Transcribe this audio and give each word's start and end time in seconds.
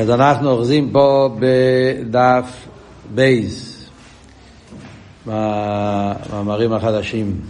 אז 0.00 0.10
אנחנו 0.10 0.50
אוחזים 0.50 0.90
פה 0.92 1.36
בדף 1.38 2.66
בייס, 3.14 3.86
במאמרים 5.26 6.72
החדשים. 6.72 7.40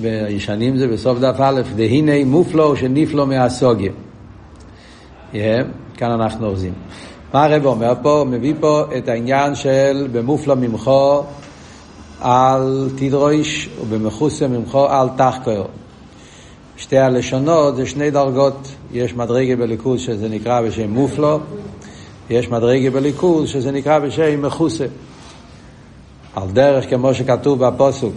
בישנים 0.00 0.76
זה 0.76 0.88
בסוף 0.88 1.18
דף 1.18 1.36
א', 1.40 1.60
והנה 1.76 2.24
מופלו 2.24 2.76
שנפלו 2.76 3.26
מהסוגיה. 3.26 3.92
כאן 5.32 6.10
אנחנו 6.10 6.46
אוחזים. 6.46 6.72
מה 7.34 7.44
הרב 7.44 7.66
אומר 7.66 7.92
פה? 8.02 8.24
מביא 8.30 8.54
פה 8.60 8.84
את 8.98 9.08
העניין 9.08 9.54
של 9.54 10.08
במופלו 10.12 10.56
ממחו 10.56 11.22
על 12.20 12.90
תדרוש 12.96 13.68
ובמחוסה 13.80 14.48
ממחו 14.48 14.86
על 14.86 15.08
תחקור. 15.16 15.66
שתי 16.78 16.98
הלשונות 16.98 17.76
זה 17.76 17.86
שני 17.86 18.10
דרגות, 18.10 18.68
יש 18.92 19.14
מדרגה 19.14 19.56
בליכוז 19.56 20.00
שזה 20.00 20.28
נקרא 20.28 20.60
בשם 20.60 20.90
מופלו, 20.90 21.40
יש 22.30 22.48
מדרגה 22.48 22.90
בליכוז 22.90 23.48
שזה 23.48 23.70
נקרא 23.70 23.98
בשם 23.98 24.42
מחוסה. 24.42 24.86
על 26.36 26.48
דרך 26.52 26.90
כמו 26.90 27.14
שכתוב 27.14 27.64
בפוסוק, 27.64 28.14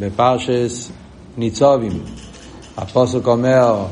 בפרשס 0.00 0.90
ניצובים, 1.36 1.92
הפוסוק 2.76 3.26
אומר, 3.26 3.84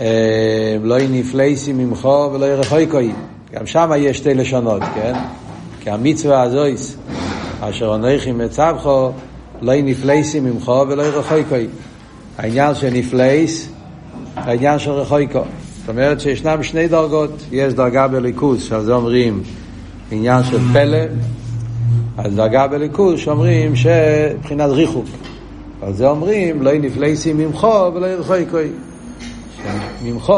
אה, 0.00 0.76
לא 0.82 0.96
נפלייסי 1.10 1.72
ממך 1.72 2.04
ולא 2.04 2.46
ירחוקוי. 2.46 3.12
גם 3.52 3.66
שם 3.66 3.90
יש 3.98 4.16
שתי 4.16 4.34
לשונות, 4.34 4.82
כן? 4.94 5.12
כי 5.80 5.90
המצווה 5.90 6.42
הזויס, 6.42 6.96
אשר 7.60 7.94
אנכי 7.94 8.32
מצבכו, 8.32 9.10
לא 9.60 9.72
נפלייסי 9.82 10.40
ממך 10.40 10.72
ולא 10.88 11.02
ירחוקוי. 11.02 11.68
העניין 12.38 12.74
של 12.74 12.90
נפלייס, 12.90 13.68
העניין 14.36 14.78
של 14.78 14.90
רחויקו. 14.90 15.42
זאת 15.80 15.88
אומרת 15.88 16.20
שישנם 16.20 16.62
שני 16.62 16.88
דרגות, 16.88 17.30
יש 17.52 17.74
דרגה 17.74 18.08
בליכוז, 18.08 18.62
שעל 18.62 18.84
זה 18.84 18.94
אומרים 18.94 19.42
עניין 20.10 20.44
של 20.44 20.58
פלא, 20.72 20.98
אז 22.18 22.34
דרגה 22.34 22.66
בליכוז 22.66 23.20
שאומרים 23.20 23.76
שבחינת 23.76 24.70
ריחוק. 24.70 25.06
על 25.82 25.92
זה 25.92 26.08
אומרים, 26.08 26.62
לא 26.62 26.78
נפלייסי 26.78 27.32
ממך 27.32 27.66
ולא 27.94 28.06
ירחוקוי. 28.06 28.68
ממך, 30.04 30.32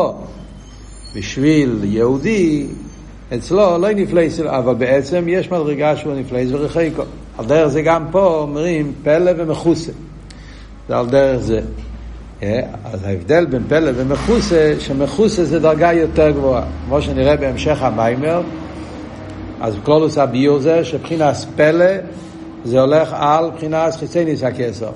בשביל 1.16 1.80
יהודי, 1.84 2.66
אצלו 3.34 3.78
לא 3.78 3.92
נפלאת, 3.92 4.40
אבל 4.40 4.74
בעצם 4.74 5.24
יש 5.28 5.50
מדרגה 5.50 5.96
שהוא 5.96 6.14
נפלאת 6.14 6.50
ורחוקה. 6.52 7.02
על 7.38 7.46
דרך 7.46 7.68
זה 7.68 7.82
גם 7.82 8.04
פה 8.10 8.26
אומרים 8.26 8.92
פלא 9.02 9.32
ומכוסה. 9.36 9.92
זה 10.88 10.98
על 10.98 11.06
דרך 11.06 11.40
זה. 11.40 11.60
אז 12.84 13.04
ההבדל 13.04 13.46
בין 13.46 13.62
פלא 13.68 13.90
ומכוסה, 13.94 14.74
שמכוסה 14.78 15.44
זה 15.44 15.58
דרגה 15.58 15.92
יותר 15.92 16.30
גבוהה. 16.30 16.64
כמו 16.86 17.02
שנראה 17.02 17.36
בהמשך 17.36 17.82
המאמר, 17.82 18.42
אז 19.60 19.74
כללות 19.84 20.18
הביאור 20.18 20.58
זה 20.58 20.84
שבחינת 20.84 21.46
פלא 21.56 21.86
זה 22.64 22.80
הולך 22.80 23.14
על 23.18 23.50
בחינת 23.56 23.96
חיצוניות 23.96 24.42
הכתר. 24.42 24.90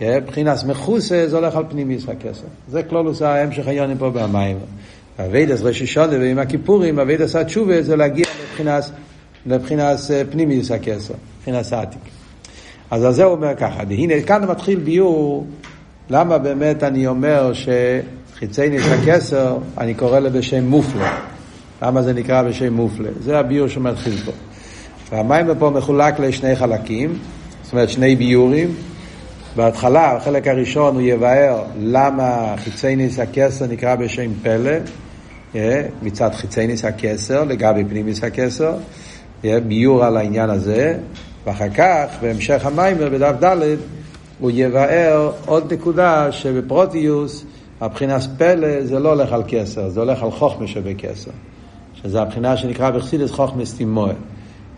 בחינת 0.00 0.64
מכוסה 0.64 1.24
זה 1.28 1.36
הולך 1.36 1.56
על 1.56 1.64
פנימיות 1.68 2.08
הכתר. 2.08 2.46
זה 2.68 2.82
כללות 2.82 3.22
ההמשך 3.22 3.66
העניינים 3.66 3.98
פה 3.98 4.10
במאמר. 4.10 4.60
אבידס 5.18 5.62
ראשי 5.62 5.86
שונה 5.86 6.18
ועם 6.18 6.38
הכיפורים, 6.38 6.98
אבידס 6.98 7.36
התשובה 7.36 7.82
זה 7.82 7.96
להגיע 7.96 8.24
לבחינס, 8.42 8.92
לבחינס 9.46 10.10
פנימיס 10.30 10.70
הכסר, 10.70 11.14
מבחינס 11.38 11.72
העתיק. 11.72 12.00
אז 12.90 13.04
על 13.04 13.12
זה 13.12 13.24
הוא 13.24 13.32
אומר 13.32 13.54
ככה, 13.56 13.82
והנה 13.88 14.22
כאן 14.26 14.44
מתחיל 14.44 14.78
ביור 14.78 15.46
למה 16.10 16.38
באמת 16.38 16.82
אני 16.82 17.06
אומר 17.06 17.52
שחיצי 17.52 18.68
ניס 18.68 18.82
הכסר, 18.86 19.56
אני 19.78 19.94
קורא 19.94 20.18
לו 20.18 20.30
בשם 20.30 20.64
מופלה. 20.64 21.18
למה 21.82 22.02
זה 22.02 22.12
נקרא 22.12 22.42
בשם 22.42 22.72
מופלה? 22.72 23.08
זה 23.20 23.38
הביור 23.38 23.68
שמתחיל 23.68 24.16
פה. 24.24 24.32
והמים 25.10 25.46
פה 25.58 25.70
מחולק 25.70 26.20
לשני 26.20 26.56
חלקים, 26.56 27.18
זאת 27.62 27.72
אומרת 27.72 27.88
שני 27.88 28.16
ביורים. 28.16 28.74
בהתחלה, 29.56 30.16
החלק 30.16 30.46
הראשון 30.46 30.94
הוא 30.94 31.02
יבאר 31.02 31.62
למה 31.80 32.54
חיצי 32.56 32.96
ניס 32.96 33.18
הכסר 33.18 33.66
נקרא 33.66 33.94
בשם 33.94 34.30
פלא, 34.42 34.72
אה, 35.54 35.82
מצד 36.02 36.30
חיצי 36.34 36.66
ניס 36.66 36.84
הכסר, 36.84 37.44
לגבי 37.44 37.84
פנימיס 37.84 38.24
הכסר, 38.24 38.72
אה, 39.44 39.60
ביור 39.60 40.04
על 40.04 40.16
העניין 40.16 40.50
הזה, 40.50 40.94
ואחר 41.46 41.68
כך, 41.68 42.06
בהמשך 42.20 42.66
המיימר, 42.66 43.08
בדף 43.08 43.44
ד', 43.44 43.76
הוא 44.40 44.50
יבאר 44.54 45.30
עוד 45.46 45.72
נקודה 45.72 46.32
שבפרוטיוס 46.32 47.44
הבחינת 47.80 48.22
פלא 48.38 48.84
זה 48.84 48.98
לא 48.98 49.08
הולך 49.08 49.32
על 49.32 49.42
כסר, 49.48 49.88
זה 49.88 50.00
הולך 50.00 50.22
על 50.22 50.30
חוכמה 50.30 50.66
שבכסר. 50.66 51.30
שזה 52.02 52.22
הבחינה 52.22 52.56
שנקרא 52.56 52.90
בחסידס 52.90 53.30
חוכמה 53.30 53.64
סטימואה. 53.64 54.12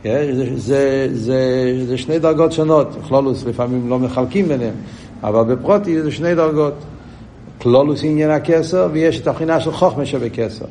זה, 0.04 0.32
זה, 0.56 1.08
זה, 1.12 1.74
זה 1.86 1.98
שני 1.98 2.18
דרגות 2.18 2.52
שונות, 2.52 2.88
כלולוס 3.08 3.44
לפעמים 3.44 3.90
לא 3.90 3.98
מחלקים 3.98 4.48
ביניהם, 4.48 4.74
אבל 5.22 5.54
בפרוטי 5.54 6.02
זה 6.02 6.10
שני 6.10 6.34
דרגות. 6.34 6.74
כלולוס 7.58 8.00
עניין 8.04 8.30
הכסר 8.30 8.88
ויש 8.92 9.20
את 9.20 9.26
הבחינה 9.26 9.60
של 9.60 9.72
חוכמה 9.72 10.06
שבכסר. 10.06 10.64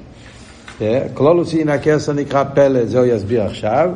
כלולוס 1.14 1.54
עניין 1.54 1.70
הכסר 1.70 2.14
נקרא 2.14 2.44
פלא, 2.44 2.86
זה 2.86 3.00
הוא 3.00 3.06
יסביר 3.06 3.44
עכשיו. 3.44 3.90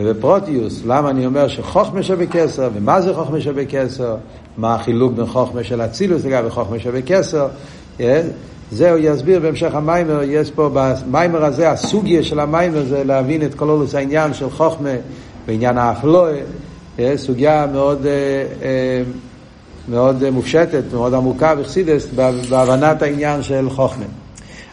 ובפרוטיוס, 0.00 0.82
למה 0.86 1.10
אני 1.10 1.26
אומר 1.26 1.48
שחוכמה 1.48 2.02
שבכסר, 2.02 2.68
ומה 2.74 3.00
זה 3.00 3.14
חוכמה 3.14 3.40
שבכסר, 3.40 4.16
מה 4.56 4.74
החילוק 4.74 5.12
בין 5.12 5.26
חוכמה 5.26 5.64
של 5.64 5.80
אצילוס 5.80 6.24
לגבי 6.24 6.50
חוכמה 6.50 6.78
שבכסר, 6.78 7.48
זה 8.70 8.90
הוא 8.90 8.98
יסביר 9.02 9.40
בהמשך 9.40 9.74
המיימר, 9.74 10.22
יש 10.22 10.50
פה 10.50 10.70
במיימר 10.72 11.44
הזה, 11.44 11.70
הסוגיה 11.70 12.22
של 12.22 12.40
המיימר 12.40 12.84
זה 12.84 13.04
להבין 13.04 13.42
את 13.42 13.54
כל 13.54 13.68
אולוס 13.68 13.94
העניין 13.94 14.34
של 14.34 14.50
חוכמה 14.50 14.90
בעניין 15.46 15.78
האפלואה, 15.78 16.40
סוגיה 17.16 17.66
מאוד, 17.72 18.06
מאוד 19.88 20.30
מופשטת, 20.30 20.82
מאוד 20.92 21.14
עמוקה 21.14 21.54
וחסידס 21.58 22.08
בהבנת 22.50 23.02
העניין 23.02 23.42
של 23.42 23.70
חוכמה. 23.70 24.04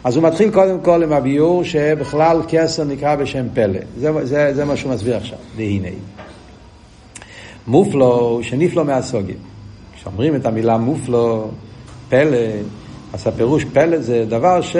אז 0.06 0.16
הוא 0.16 0.24
מתחיל 0.24 0.50
קודם 0.50 0.80
כל 0.80 1.02
עם 1.02 1.12
הביור 1.12 1.64
שבכלל 1.64 2.40
כסר 2.48 2.84
נקרא 2.84 3.16
בשם 3.16 3.46
פלא. 3.54 3.78
זה, 3.98 4.26
זה, 4.26 4.54
זה 4.54 4.64
מה 4.64 4.76
שהוא 4.76 4.92
מסביר 4.92 5.16
עכשיו, 5.16 5.38
והנה. 5.56 5.88
מופלו, 7.66 8.40
שנפלו 8.42 8.84
מהסוגים. 8.84 9.36
כשאומרים 9.96 10.36
את 10.36 10.46
המילה 10.46 10.78
מופלו, 10.78 11.48
פלא, 12.08 12.38
אז 13.12 13.26
הפירוש 13.26 13.64
פלא 13.64 13.98
זה 13.98 14.24
דבר 14.28 14.60
ש... 14.60 14.76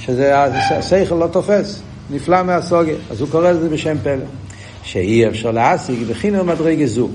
שזה 0.00 0.44
השכל 0.44 1.14
לא 1.14 1.26
תופס, 1.26 1.82
נפלא 2.10 2.42
מהסוגיה. 2.42 2.96
אז 3.10 3.20
הוא 3.20 3.28
קורא 3.28 3.50
לזה 3.50 3.68
בשם 3.68 3.96
פלא. 4.02 4.24
שאי 4.82 5.28
אפשר 5.28 5.50
להשיג 5.50 6.02
בחינם 6.02 6.46
מדרגה 6.46 6.86
זו. 6.86 7.08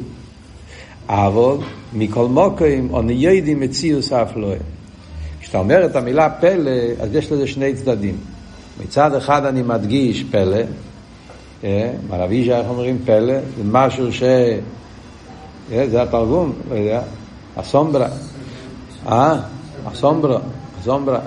אבל 1.08 1.56
מכל 1.94 2.26
מוקרים 2.26 2.94
או 2.94 3.02
ניידים 3.02 3.60
מציאוס 3.60 4.14
אף 4.14 4.32
לא 4.36 4.54
כשאתה 5.54 5.64
אומר 5.64 5.86
את 5.86 5.96
המילה 5.96 6.30
פלא, 6.30 6.72
אז 7.00 7.16
יש 7.16 7.32
לזה 7.32 7.48
שני 7.48 7.74
צדדים. 7.74 8.18
מצד 8.84 9.16
אחד 9.16 9.46
אני 9.46 9.62
מדגיש 9.62 10.24
פלא, 10.32 10.58
מר 12.10 12.24
אבישי, 12.24 12.54
איך 12.54 12.68
אומרים 12.70 12.98
פלא? 13.06 13.34
זה 13.58 13.64
משהו 13.64 14.14
ש... 14.14 14.24
זה 15.70 16.02
התרגום, 16.02 16.54
לא 16.70 16.76
יודע, 16.76 17.02
אסומברה. 17.56 18.08
אה? 19.08 19.40
אסומברה, 19.92 20.40
אסומברה. 20.82 21.20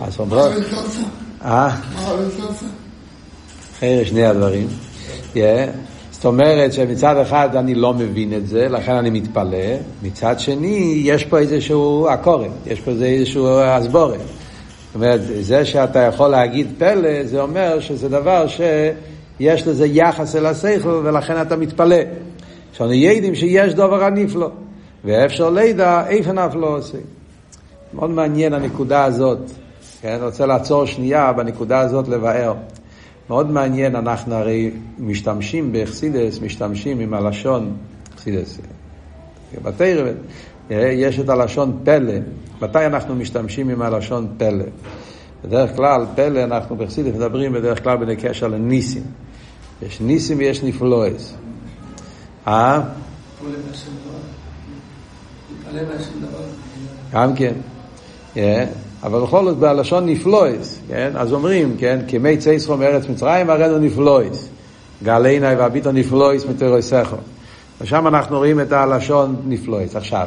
אסומברה. 0.00 0.48
אה? 1.44 1.76
שני 4.04 4.24
הדברים. 4.24 4.68
זאת 6.22 6.26
אומרת 6.26 6.72
שמצד 6.72 7.16
אחד 7.16 7.56
אני 7.56 7.74
לא 7.74 7.94
מבין 7.94 8.32
את 8.32 8.46
זה, 8.46 8.68
לכן 8.68 8.94
אני 8.94 9.10
מתפלא, 9.10 9.76
מצד 10.02 10.38
שני 10.38 11.00
יש 11.04 11.24
פה 11.24 11.38
איזשהו 11.38 12.08
עקורת, 12.08 12.50
יש 12.66 12.80
פה 12.80 12.90
איזשהו 12.90 13.60
הסבורת. 13.60 14.20
זאת 14.20 14.94
אומרת, 14.94 15.20
זה 15.40 15.64
שאתה 15.64 15.98
יכול 15.98 16.28
להגיד 16.28 16.66
פלא, 16.78 17.24
זה 17.24 17.40
אומר 17.40 17.80
שזה 17.80 18.08
דבר 18.08 18.46
שיש 18.46 19.66
לזה 19.66 19.86
יחס 19.86 20.36
אל 20.36 20.46
השכל 20.46 21.00
ולכן 21.04 21.42
אתה 21.42 21.56
מתפלא. 21.56 21.96
שאנו 22.72 22.92
יודעים 22.92 23.34
שיש 23.34 23.74
דבר 23.74 24.04
הנפלא, 24.04 24.50
ואפשר 25.04 25.50
לידע 25.50 26.06
איפה 26.08 26.32
נפלא 26.32 26.66
עושה. 26.66 26.98
מאוד 27.92 28.10
מעניין 28.10 28.54
הנקודה 28.54 29.04
הזאת. 29.04 29.38
כן, 30.00 30.08
אני 30.08 30.24
רוצה 30.24 30.46
לעצור 30.46 30.86
שנייה 30.86 31.32
בנקודה 31.32 31.80
הזאת 31.80 32.08
לבאר. 32.08 32.54
מאוד 33.28 33.50
מעניין, 33.50 33.96
אנחנו 33.96 34.34
הרי 34.34 34.70
משתמשים 34.98 35.72
באכסידס, 35.72 36.40
משתמשים 36.40 37.00
עם 37.00 37.14
הלשון, 37.14 37.76
אכסידס, 38.14 38.58
בתרא, 39.62 40.10
יש 40.70 41.20
את 41.20 41.28
הלשון 41.28 41.78
פלא. 41.84 42.14
מתי 42.62 42.86
אנחנו 42.86 43.14
משתמשים 43.14 43.68
עם 43.68 43.82
הלשון 43.82 44.28
פלא? 44.38 44.64
בדרך 45.44 45.76
כלל, 45.76 46.06
פלא, 46.14 46.44
אנחנו 46.44 46.76
באכסידס 46.76 47.14
מדברים 47.14 47.52
בדרך 47.52 47.82
כלל 47.82 47.96
בקשר 47.96 48.48
לניסים. 48.48 49.02
יש 49.82 50.00
ניסים 50.00 50.38
ויש 50.38 50.62
נפלואס. 50.62 51.34
אה? 52.46 52.80
גם 57.12 57.34
כן. 57.34 57.54
אבל 59.02 59.20
בכל 59.20 59.44
זאת 59.44 59.56
בלשון 59.56 60.06
נפלויס, 60.06 60.78
כן? 60.88 61.12
אז 61.14 61.32
אומרים, 61.32 61.76
כן? 61.78 62.00
כמי 62.08 62.36
צייסחו 62.36 62.76
מארץ 62.76 63.08
מצרים 63.08 63.50
הראינו 63.50 63.78
נפלויס. 63.78 64.48
גלעיני 65.02 65.54
והביטו 65.54 65.92
נפלויס 65.92 66.44
מתוירויסכו. 66.46 67.16
ושם 67.80 68.06
אנחנו 68.06 68.36
רואים 68.38 68.60
את 68.60 68.72
הלשון 68.72 69.36
נפלויס. 69.46 69.96
עכשיו, 69.96 70.26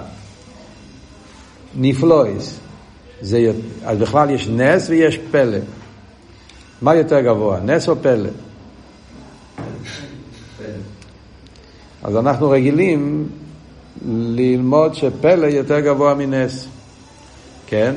נפלויס, 1.76 2.60
זה, 3.22 3.52
אז 3.86 3.98
בכלל 3.98 4.30
יש 4.30 4.48
נס 4.48 4.90
ויש 4.90 5.18
פלא. 5.32 5.58
מה 6.82 6.96
יותר 6.96 7.22
גבוה, 7.22 7.60
נס 7.60 7.90
או 7.90 7.96
פלא? 8.02 8.30
אז 12.04 12.16
אנחנו 12.16 12.50
רגילים 12.50 13.28
ללמוד 14.08 14.96
שפלא 14.96 15.46
יותר 15.46 15.80
גבוה 15.80 16.14
מנס, 16.14 16.68
כן? 17.68 17.96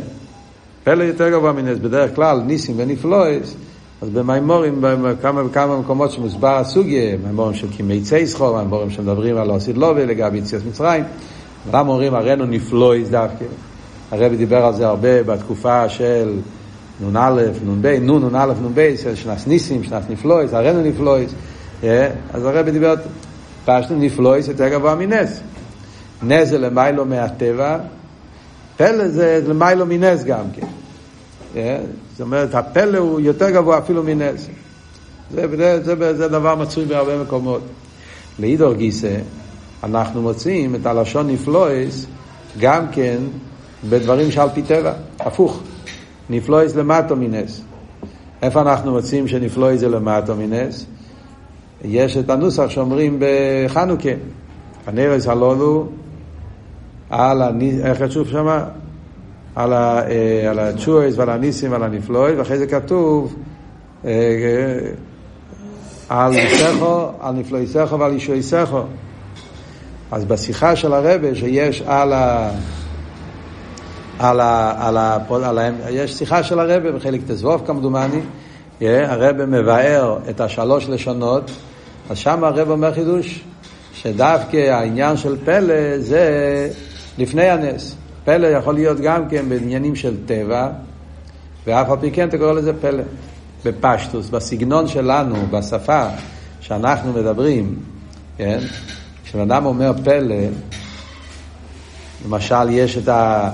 פלא 0.84 1.04
יותר 1.04 1.30
גבוה 1.30 1.52
מנס. 1.52 1.78
בדרך 1.78 2.14
כלל 2.14 2.40
ניסים 2.46 2.74
ונפלויס, 2.78 3.54
אז 4.02 4.08
במימורים, 4.08 4.78
בכמה 4.80 5.44
וכמה 5.44 5.78
מקומות 5.78 6.10
שמוסבר 6.10 6.56
הסוגיה, 6.56 7.16
מימורים 7.26 7.54
של 7.54 7.70
קימי 7.70 8.00
צייסחו, 8.00 8.56
מימורים 8.56 8.90
שמדברים 8.90 9.36
על 9.36 9.50
עושית 9.50 9.76
לובי 9.76 10.06
לגבי 10.06 10.38
יציאת 10.38 10.62
מצרים, 10.68 11.04
למה 11.72 11.92
אומרים 11.92 12.14
הראינו 12.14 12.46
נפלויס 12.46 13.08
דווקא? 13.08 13.44
הרבי 14.10 14.36
דיבר 14.36 14.64
על 14.64 14.74
זה 14.74 14.86
הרבה 14.86 15.22
בתקופה 15.22 15.88
של 15.88 16.36
נ"א, 17.00 17.30
נ"ב, 17.64 17.86
נ"ן, 17.86 18.36
נ"א, 18.36 18.52
נ"ב, 18.62 18.94
שנס 19.14 19.46
ניסים, 19.46 19.84
שנס 19.84 20.04
נפלויס, 20.10 20.54
הראינו 20.54 20.82
נפלויס. 20.82 21.30
אה? 21.84 22.10
אז 22.32 22.44
הרבי 22.44 22.70
דיבר, 22.70 22.94
פשטו 23.64 23.94
נפלויס 23.94 24.48
יותר 24.48 24.68
גבוה 24.68 24.94
מנס. 24.94 25.40
נס 26.22 26.48
זה 26.48 26.58
למיילו 26.58 27.04
מהטבע, 27.04 27.78
פלא 28.78 29.08
זה 29.08 29.40
למיילו 29.48 29.86
מנס 29.86 30.24
גם 30.24 30.44
כן. 30.52 30.66
אה? 31.56 31.78
זאת 32.12 32.20
אומרת, 32.20 32.54
הפלא 32.54 32.98
הוא 32.98 33.20
יותר 33.20 33.50
גבוה 33.50 33.78
אפילו 33.78 34.02
מנס. 34.02 34.48
זה, 35.30 35.46
זה, 35.56 35.84
זה, 35.84 36.16
זה 36.16 36.28
דבר 36.28 36.54
מצוי 36.54 36.84
בהרבה 36.84 37.22
מקומות. 37.22 37.60
לאידור 38.38 38.74
גיסא, 38.74 39.16
אנחנו 39.84 40.22
מוצאים 40.22 40.74
את 40.74 40.86
הלשון 40.86 41.30
נפלויס 41.30 42.06
גם 42.58 42.86
כן 42.92 43.18
בדברים 43.88 44.30
שעל 44.30 44.48
פי 44.54 44.62
טבע, 44.62 44.92
הפוך. 45.20 45.62
נפלויס 46.30 46.74
למטו 46.74 47.16
מנס. 47.16 47.60
איפה 48.42 48.60
אנחנו 48.60 48.92
מוצאים 48.92 49.28
שנפלויס 49.28 49.80
זה 49.80 49.88
למטו 49.88 50.34
מנס? 50.36 50.86
יש 51.84 52.16
את 52.16 52.30
הנוסח 52.30 52.68
שאומרים 52.68 53.20
בחנוכה, 53.20 54.08
הנרס 54.86 55.26
הלולו 55.26 55.86
על 57.10 57.42
הניס, 57.42 57.80
איך 57.84 57.98
כתוב 57.98 58.28
שמה? 58.28 58.64
על, 59.56 59.72
ה, 59.72 60.00
אה, 60.08 60.50
על 60.50 60.58
הצ'ויס 60.58 61.14
ועל 61.18 61.30
הניסים 61.30 61.72
ועל 61.72 61.82
הנפלוי, 61.82 62.34
ואחרי 62.34 62.58
זה 62.58 62.66
כתוב 62.66 63.34
אה, 64.04 64.10
אה, 64.10 64.90
על 66.08 66.32
ניסחו, 66.32 67.08
על 67.20 67.34
נפלויסכו 67.34 67.98
ועל 67.98 68.12
אישויסכו. 68.12 68.82
אז 70.12 70.24
בשיחה 70.24 70.76
של 70.76 70.92
הרבה 70.92 71.34
שיש 71.34 71.82
על 71.86 72.12
ה... 72.12 72.50
על 74.18 74.40
ה, 74.40 74.74
על 74.86 74.96
ה, 74.96 75.18
על 75.44 75.58
ה, 75.58 75.70
יש 75.90 76.14
שיחה 76.14 76.42
של 76.42 76.58
הרבה 76.58 76.92
בחלק 76.92 77.20
תזבוב 77.26 77.62
כמדומני, 77.66 78.20
הרבה 78.80 79.46
מבאר 79.46 80.18
את 80.30 80.40
השלוש 80.40 80.88
לשונות, 80.88 81.50
אז 82.10 82.18
שם 82.18 82.44
הרבה 82.44 82.72
אומר 82.72 82.94
חידוש, 82.94 83.44
שדווקא 83.92 84.56
העניין 84.56 85.16
של 85.16 85.36
פלא 85.44 85.98
זה 85.98 86.68
לפני 87.18 87.48
הנס. 87.48 87.94
פלא 88.24 88.46
יכול 88.46 88.74
להיות 88.74 89.00
גם 89.00 89.28
כן 89.28 89.48
בעניינים 89.48 89.96
של 89.96 90.16
טבע, 90.26 90.68
ואף 91.66 91.90
על 91.90 91.96
פי 92.00 92.10
כן 92.10 92.28
אתה 92.28 92.38
קורא 92.38 92.52
לזה 92.52 92.72
פלא. 92.80 93.02
בפשטוס, 93.64 94.28
בסגנון 94.28 94.88
שלנו, 94.88 95.36
בשפה 95.50 96.04
שאנחנו 96.60 97.12
מדברים, 97.12 97.76
כן? 98.36 98.58
כשאדם 99.24 99.66
אומר 99.66 99.92
פלא, 100.04 100.36
למשל 102.26 102.70
יש 102.70 102.98
את 102.98 103.08
ה... 103.08 103.50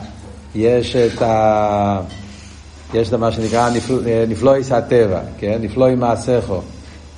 יש 0.54 0.96
את 0.96 1.22
ה... 1.22 2.00
יש 2.94 3.08
את 3.08 3.14
מה 3.14 3.32
שנקרא 3.32 3.70
נפל... 3.70 3.98
נפלויס 4.28 4.72
הטבע, 4.72 5.20
כן? 5.38 5.58
נפלוי 5.60 5.94
מעשיכו. 5.94 6.60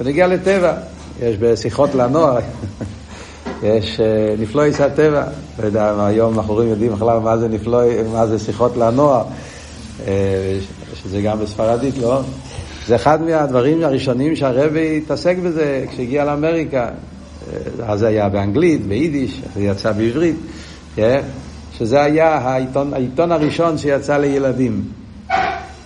ונגיע 0.01 0.27
לטבע, 0.27 0.73
יש 1.21 1.37
בשיחות 1.37 1.95
לנוער, 1.95 2.39
יש 3.63 4.01
אה, 4.01 4.35
נפלויס 4.39 4.81
הטבע, 4.81 5.25
לא 5.59 5.67
יודע, 5.67 6.07
היום 6.07 6.37
בחורים 6.37 6.69
יודעים 6.69 6.93
בכלל 6.93 7.19
מה 7.19 7.39
זה 7.39 7.49
נפלוי, 7.49 8.03
מה 8.13 8.27
זה 8.27 8.39
שיחות 8.39 8.77
לנוער, 8.77 9.25
אה, 10.07 10.59
שזה 10.95 11.23
גם 11.23 11.39
בספרדית, 11.39 11.99
לא? 11.99 12.21
זה 12.87 12.97
אחד 12.97 13.23
מהדברים 13.23 13.85
הראשונים 13.85 14.37
שהרבי 14.37 15.01
התעסק 15.05 15.37
בזה 15.45 15.85
כשהגיע 15.91 16.25
לאמריקה. 16.25 16.83
אה, 16.83 17.93
אז 17.93 17.99
זה 17.99 18.07
היה 18.07 18.29
באנגלית, 18.29 18.87
ביידיש, 18.87 19.43
זה 19.55 19.63
יצא 19.63 19.93
בעברית, 19.93 20.37
כן? 20.95 21.21
שזה 21.79 22.03
היה 22.03 22.35
העיתון, 22.35 22.95
העיתון 22.95 23.33
הראשון 23.33 23.79
שיצא 23.79 24.17
לילדים. 24.17 24.83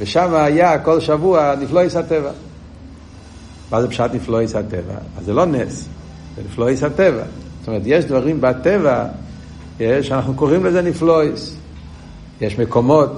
ושם 0.00 0.34
היה 0.34 0.78
כל 0.78 1.00
שבוע 1.00 1.54
נפלויס 1.60 1.96
הטבע. 1.96 2.30
מה 3.70 3.82
זה 3.82 3.88
פשט 3.88 4.10
נפלויס 4.14 4.54
הטבע? 4.54 4.94
אז 5.18 5.24
זה 5.24 5.32
לא 5.32 5.46
נס, 5.46 5.88
זה 6.36 6.42
נפלויס 6.46 6.82
הטבע. 6.82 7.22
זאת 7.60 7.68
אומרת, 7.68 7.82
יש 7.84 8.04
דברים 8.04 8.40
בטבע 8.40 9.04
שאנחנו 9.78 10.34
קוראים 10.34 10.64
לזה 10.64 10.82
נפלויס. 10.82 11.56
יש 12.40 12.58
מקומות, 12.58 13.10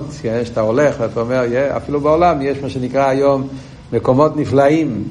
שאתה 0.45 0.61
הולך 0.61 0.97
ואתה 0.99 1.21
אומר, 1.21 1.45
אפילו 1.77 2.01
בעולם 2.01 2.43
יש 2.43 2.59
מה 2.63 2.69
שנקרא 2.69 3.09
היום 3.09 3.49
מקומות 3.93 4.37
נפלאים, 4.37 5.05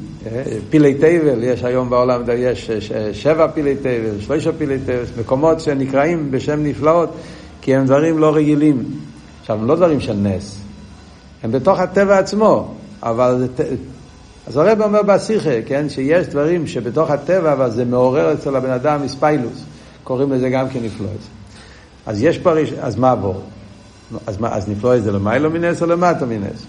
פילי 0.69 0.93
תבל, 0.93 1.43
יש 1.43 1.63
היום 1.63 1.89
בעולם, 1.89 2.21
יש 2.37 2.71
שבע 3.13 3.47
פילי 3.47 3.75
תבל, 3.75 4.19
שלושה 4.19 4.51
פילי 4.57 4.79
תבל, 4.79 5.03
מקומות 5.19 5.59
שנקראים 5.59 6.31
בשם 6.31 6.63
נפלאות, 6.63 7.09
כי 7.61 7.75
הם 7.75 7.85
דברים 7.85 8.17
לא 8.17 8.35
רגילים. 8.35 8.83
עכשיו, 9.41 9.57
הם 9.59 9.67
לא 9.67 9.75
דברים 9.75 9.99
של 9.99 10.13
נס, 10.13 10.59
הם 11.43 11.51
בתוך 11.51 11.79
הטבע 11.79 12.17
עצמו, 12.17 12.73
אבל 13.03 13.47
אז 14.47 14.57
הרב 14.57 14.81
אומר 14.81 15.01
בשיחה, 15.01 15.61
כן, 15.65 15.89
שיש 15.89 16.27
דברים 16.27 16.67
שבתוך 16.67 17.09
הטבע, 17.09 17.53
אבל 17.53 17.71
זה 17.71 17.85
מעורר 17.85 18.33
אצל 18.33 18.55
הבן 18.55 18.71
אדם 18.71 19.03
מספיילוס, 19.03 19.63
קוראים 20.03 20.31
לזה 20.31 20.49
גם 20.49 20.69
כן 20.69 20.79
נפלויס. 20.83 21.27
אז 22.05 22.21
יש 22.21 22.37
פה, 22.37 22.51
אז 22.81 22.95
מה 22.95 23.11
עבור? 23.11 23.41
אז, 24.27 24.37
אז 24.41 24.69
נפלויס 24.69 25.03
זה 25.03 25.11
למיילו 25.11 25.51
מנס 25.51 25.81
או 25.81 25.87
למטה 25.87 26.25
מנס? 26.25 26.65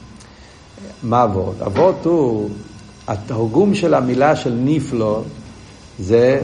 מה 1.02 1.22
עבור? 1.22 1.54
עבור 1.60 1.92
הוא, 2.02 2.50
התרגום 3.08 3.74
של 3.74 3.94
המילה 3.94 4.36
של 4.36 4.54
נפלו 4.64 5.22
זה 5.98 6.40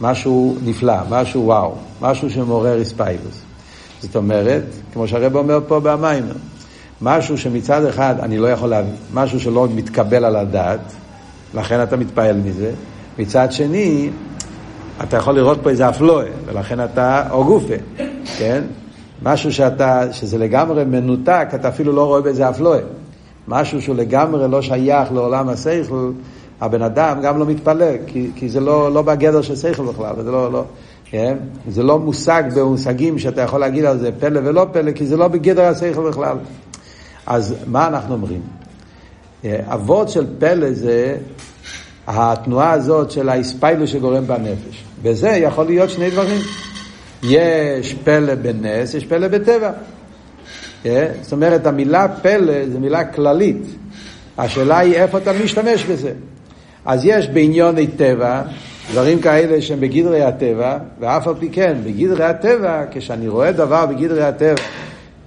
משהו 0.00 0.56
נפלא, 0.62 0.96
משהו 1.10 1.44
וואו, 1.44 1.74
משהו 2.00 2.30
שמעורר 2.30 2.84
ספיילוס. 2.84 3.40
זאת 4.00 4.16
אומרת, 4.16 4.64
כמו 4.92 5.08
שהרב 5.08 5.36
אומר 5.36 5.58
פה 5.68 5.80
במיימר, 5.80 6.34
משהו 7.02 7.38
שמצד 7.38 7.84
אחד 7.84 8.14
אני 8.20 8.38
לא 8.38 8.48
יכול 8.48 8.68
להבין, 8.68 8.94
משהו 9.14 9.40
שלא 9.40 9.68
מתקבל 9.74 10.24
על 10.24 10.36
הדעת, 10.36 10.80
לכן 11.54 11.82
אתה 11.82 11.96
מתפעל 11.96 12.36
מזה, 12.36 12.70
מצד 13.18 13.52
שני, 13.52 14.10
אתה 15.02 15.16
יכול 15.16 15.34
לראות 15.34 15.58
פה 15.62 15.70
איזה 15.70 15.88
אפלואה, 15.88 16.26
ולכן 16.46 16.84
אתה, 16.84 17.28
או 17.30 17.44
גופה, 17.44 17.74
כן? 18.38 18.64
משהו 19.22 19.52
שאתה, 19.52 20.12
שזה 20.12 20.38
לגמרי 20.38 20.84
מנותק, 20.84 21.48
אתה 21.54 21.68
אפילו 21.68 21.92
לא 21.92 22.04
רואה 22.06 22.20
בזה 22.20 22.50
אפלואה. 22.50 22.78
משהו 23.48 23.82
שהוא 23.82 23.96
לגמרי 23.96 24.48
לא 24.48 24.62
שייך 24.62 25.12
לעולם 25.12 25.48
השכל, 25.48 26.10
הבן 26.60 26.82
אדם 26.82 27.20
גם 27.22 27.38
לא 27.38 27.46
מתפלא, 27.46 27.92
כי, 28.06 28.30
כי 28.34 28.48
זה 28.48 28.60
לא, 28.60 28.92
לא 28.92 29.02
בגדר 29.02 29.42
של 29.42 29.56
שכל 29.56 29.82
בכלל, 29.82 30.14
זה 30.24 30.30
לא, 30.30 30.52
לא, 30.52 30.64
כן? 31.04 31.36
זה 31.68 31.82
לא 31.82 31.98
מושג 31.98 32.42
במושגים 32.56 33.18
שאתה 33.18 33.40
יכול 33.40 33.60
להגיד 33.60 33.84
על 33.84 33.98
זה 33.98 34.10
פלא 34.20 34.40
ולא 34.44 34.66
פלא, 34.72 34.92
כי 34.92 35.06
זה 35.06 35.16
לא 35.16 35.28
בגדר 35.28 35.62
השכל 35.64 36.08
בכלל. 36.08 36.36
אז 37.26 37.54
מה 37.66 37.86
אנחנו 37.86 38.14
אומרים? 38.14 38.40
אה, 39.44 39.60
אבות 39.66 40.08
של 40.08 40.26
פלא 40.38 40.72
זה 40.72 41.16
התנועה 42.06 42.72
הזאת 42.72 43.10
של 43.10 43.28
האספיילוס 43.28 43.90
שגורם 43.90 44.26
בנפש. 44.26 44.84
בזה 45.02 45.28
יכול 45.28 45.66
להיות 45.66 45.90
שני 45.90 46.10
דברים. 46.10 46.40
יש 47.22 47.94
פלא 48.04 48.34
בנס, 48.34 48.94
יש 48.94 49.04
פלא 49.04 49.28
בטבע. 49.28 49.70
אה, 50.86 51.08
זאת 51.22 51.32
אומרת, 51.32 51.66
המילה 51.66 52.08
פלא 52.08 52.68
זו 52.72 52.80
מילה 52.80 53.04
כללית. 53.04 53.66
השאלה 54.38 54.78
היא 54.78 54.94
איפה 54.94 55.18
אתה 55.18 55.32
משתמש 55.44 55.84
בזה. 55.84 56.12
אז 56.84 57.00
יש 57.04 57.28
בעניוני 57.28 57.86
טבע, 57.86 58.42
דברים 58.90 59.20
כאלה 59.20 59.62
שהם 59.62 59.80
בגדרי 59.80 60.22
הטבע, 60.22 60.78
ואף 61.00 61.28
על 61.28 61.34
פי 61.38 61.48
כן, 61.48 61.76
בגדרי 61.84 62.24
הטבע, 62.24 62.84
כשאני 62.90 63.28
רואה 63.28 63.52
דבר 63.52 63.86
בגדרי 63.86 64.24
הטבע, 64.24 64.62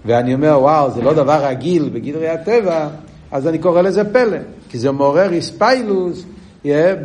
ואני 0.06 0.34
אומר, 0.34 0.58
וואו, 0.62 0.92
זה 0.92 1.02
לא 1.02 1.14
דבר 1.14 1.46
רגיל 1.46 1.90
בגדרי 1.94 2.30
הטבע, 2.30 2.88
אז 3.32 3.48
אני 3.48 3.58
קורא 3.58 3.82
לזה 3.82 4.14
פלא, 4.14 4.38
כי 4.70 4.80
זה 4.80 4.92
מעורר 4.92 5.32
איספיילוס 5.32 6.26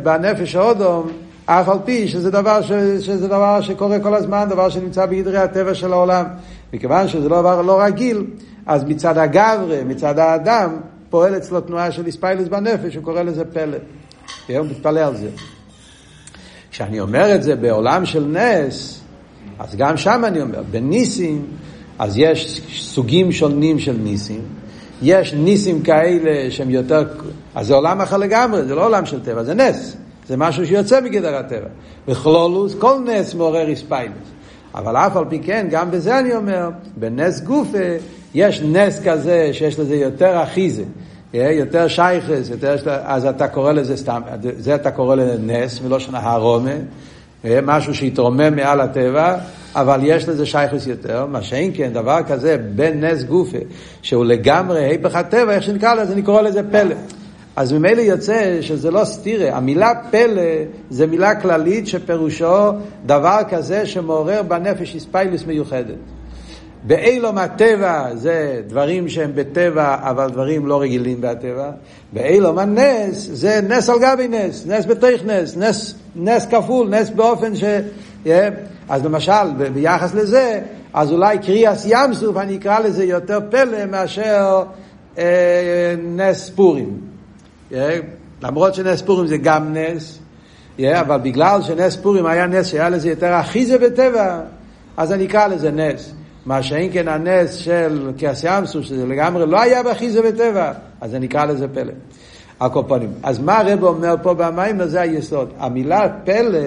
בנפש 0.03 0.55
האודום, 0.55 1.07
אף 1.45 1.69
על 1.69 1.77
פי 1.85 2.07
שזה 2.07 2.31
דבר, 2.31 2.61
ש, 2.61 2.71
שזה 3.05 3.27
דבר 3.27 3.61
שקורה 3.61 3.99
כל 3.99 4.15
הזמן, 4.15 4.47
דבר 4.49 4.69
שנמצא 4.69 5.05
בגדרי 5.05 5.37
הטבע 5.37 5.73
של 5.73 5.93
העולם. 5.93 6.25
מכיוון 6.73 7.07
שזה 7.07 7.29
לא 7.29 7.41
דבר 7.41 7.61
לא 7.61 7.81
רגיל, 7.81 8.25
אז 8.65 8.83
מצד 8.83 9.17
הגברה, 9.17 9.83
מצד 9.85 10.19
האדם, 10.19 10.69
פועל 11.09 11.37
אצלו 11.37 11.61
תנועה 11.61 11.91
של 11.91 12.05
איספיילוס 12.05 12.47
בנפש, 12.47 12.95
הוא 12.95 13.03
קורא 13.03 13.21
לזה 13.21 13.45
פלא. 13.45 13.77
הוא 14.47 14.65
מתפלא 14.65 14.99
על 14.99 15.17
זה. 15.17 15.29
כשאני 16.71 16.99
אומר 16.99 17.35
את 17.35 17.43
זה 17.43 17.55
בעולם 17.55 18.05
של 18.05 18.25
נס, 18.25 19.01
אז 19.59 19.75
גם 19.75 19.97
שם 19.97 20.23
אני 20.25 20.41
אומר, 20.41 20.63
בניסים, 20.71 21.45
אז 21.99 22.17
יש 22.17 22.61
סוגים 22.75 23.31
שונים 23.31 23.79
של 23.79 23.97
ניסים. 24.03 24.41
יש 25.01 25.33
ניסים 25.33 25.81
כאלה 25.81 26.51
שהם 26.51 26.69
יותר... 26.69 27.03
אז 27.55 27.67
זה 27.67 27.75
עולם 27.75 28.01
אחר 28.01 28.17
לגמרי, 28.17 28.63
זה 28.63 28.75
לא 28.75 28.85
עולם 28.85 29.05
של 29.05 29.23
טבע, 29.23 29.43
זה 29.43 29.53
נס. 29.53 29.97
זה 30.27 30.37
משהו 30.37 30.65
שיוצא 30.65 31.01
מגדר 31.01 31.35
הטבע. 31.35 31.67
בכלולוס, 32.07 32.75
כל 32.79 32.97
נס 33.05 33.33
מעורר 33.33 33.67
איספיילוס. 33.67 34.35
אבל 34.75 34.97
אף 34.97 35.17
על 35.17 35.25
פי 35.29 35.39
כן, 35.39 35.67
גם 35.71 35.91
בזה 35.91 36.19
אני 36.19 36.35
אומר, 36.35 36.69
בנס 36.97 37.39
גופה 37.39 37.77
יש 38.33 38.61
נס 38.61 39.01
כזה 39.05 39.49
שיש 39.53 39.79
לזה 39.79 39.95
יותר 39.95 40.43
אחיזה, 40.43 40.83
יותר 41.33 41.87
שייכס, 41.87 42.49
יותר, 42.49 42.75
אז 43.03 43.25
אתה 43.25 43.47
קורא 43.47 43.71
לזה 43.71 43.97
סתם, 43.97 44.21
זה 44.57 44.75
אתה 44.75 44.91
קורא 44.91 45.15
לזה 45.15 45.37
נס, 45.39 45.79
שנה 45.99 46.19
הרומה, 46.19 46.71
משהו 47.63 47.95
שהתרומם 47.95 48.55
מעל 48.55 48.81
הטבע, 48.81 49.37
אבל 49.75 49.99
יש 50.03 50.29
לזה 50.29 50.45
שייכוס 50.45 50.87
יותר, 50.87 51.25
מה 51.25 51.41
שאין 51.41 51.71
כן, 51.75 51.93
דבר 51.93 52.19
כזה, 52.27 52.57
בין 52.75 53.03
נס 53.03 53.23
גופה, 53.23 53.57
שהוא 54.01 54.25
לגמרי 54.25 54.83
היפך 54.83 55.15
הטבע, 55.15 55.53
איך 55.53 55.63
שנקרא 55.63 55.93
לזה, 55.93 56.13
אני 56.13 56.21
קורא 56.21 56.41
לזה 56.41 56.61
פלא. 56.71 56.95
אז 57.55 57.73
ממילא 57.73 58.01
יוצא 58.01 58.57
שזה 58.61 58.91
לא 58.91 59.05
סתירה. 59.05 59.57
המילה 59.57 59.91
פלא 60.11 60.41
זה 60.89 61.07
מילה 61.07 61.35
כללית 61.35 61.87
שפירושו 61.87 62.71
דבר 63.05 63.39
כזה 63.49 63.85
שמעורר 63.85 64.43
בנפש 64.43 64.95
איספיילוס 64.95 65.45
מיוחדת. 65.45 65.95
באילום 66.83 67.37
הטבע 67.37 68.15
זה 68.15 68.61
דברים 68.67 69.09
שהם 69.09 69.31
בטבע, 69.35 69.97
אבל 70.01 70.29
דברים 70.29 70.67
לא 70.67 70.81
רגילים 70.81 71.17
בטבע. 71.21 71.71
באילום 72.13 72.59
הנס 72.59 73.29
זה 73.31 73.59
נס 73.67 73.89
על 73.89 73.99
גבי 74.01 74.27
נס, 74.27 74.65
נס 74.65 74.85
בתוך 74.85 75.25
נס, 75.25 75.57
נס, 75.57 75.95
נס 76.15 76.45
כפול, 76.45 76.89
נס 76.89 77.09
באופן 77.09 77.55
ש... 77.55 77.63
Yeah. 78.25 78.29
אז 78.89 79.05
למשל, 79.05 79.53
ביחס 79.73 80.13
לזה, 80.13 80.61
אז 80.93 81.11
אולי 81.11 81.37
קריאס 81.39 81.85
ים 81.89 82.13
סוף, 82.13 82.37
אני 82.37 82.57
אקרא 82.57 82.79
לזה 82.79 83.03
יותר 83.03 83.39
פלא 83.49 83.85
מאשר 83.85 84.63
אה, 85.17 85.95
נס 86.03 86.49
פורים. 86.49 86.97
Yeah. 87.71 87.75
למרות 88.41 88.75
שנס 88.75 89.01
פורים 89.01 89.27
זה 89.27 89.37
גם 89.37 89.73
נס, 89.73 90.19
yeah, 90.77 90.81
אבל 90.99 91.17
בגלל 91.17 91.61
שנס 91.61 91.95
פורים 91.95 92.25
היה 92.25 92.47
נס 92.47 92.67
שהיה 92.67 92.89
לזה 92.89 93.09
יותר 93.09 93.39
אחיזה 93.39 93.77
בטבע, 93.77 94.39
אז 94.97 95.11
אני 95.11 95.25
אקרא 95.25 95.47
לזה 95.47 95.71
נס. 95.71 96.13
מה 96.45 96.63
שאין 96.63 96.89
כן 96.93 97.07
הנס 97.07 97.53
של 97.53 98.11
כעס 98.17 98.43
ימסו, 98.43 98.83
שזה 98.83 99.05
לגמרי 99.05 99.45
לא 99.47 99.61
היה 99.61 99.83
באחיזה 99.83 100.21
בטבע, 100.21 100.71
אז 101.01 101.11
זה 101.11 101.19
נקרא 101.19 101.45
לזה 101.45 101.67
פלא. 101.67 101.93
הקופונים. 102.59 103.11
אז 103.23 103.39
מה 103.39 103.57
הרב 103.57 103.83
אומר 103.83 104.15
פה 104.21 104.33
במים? 104.33 104.85
זה 104.85 105.01
היסוד. 105.01 105.49
המילה 105.59 106.07
פלא, 106.23 106.59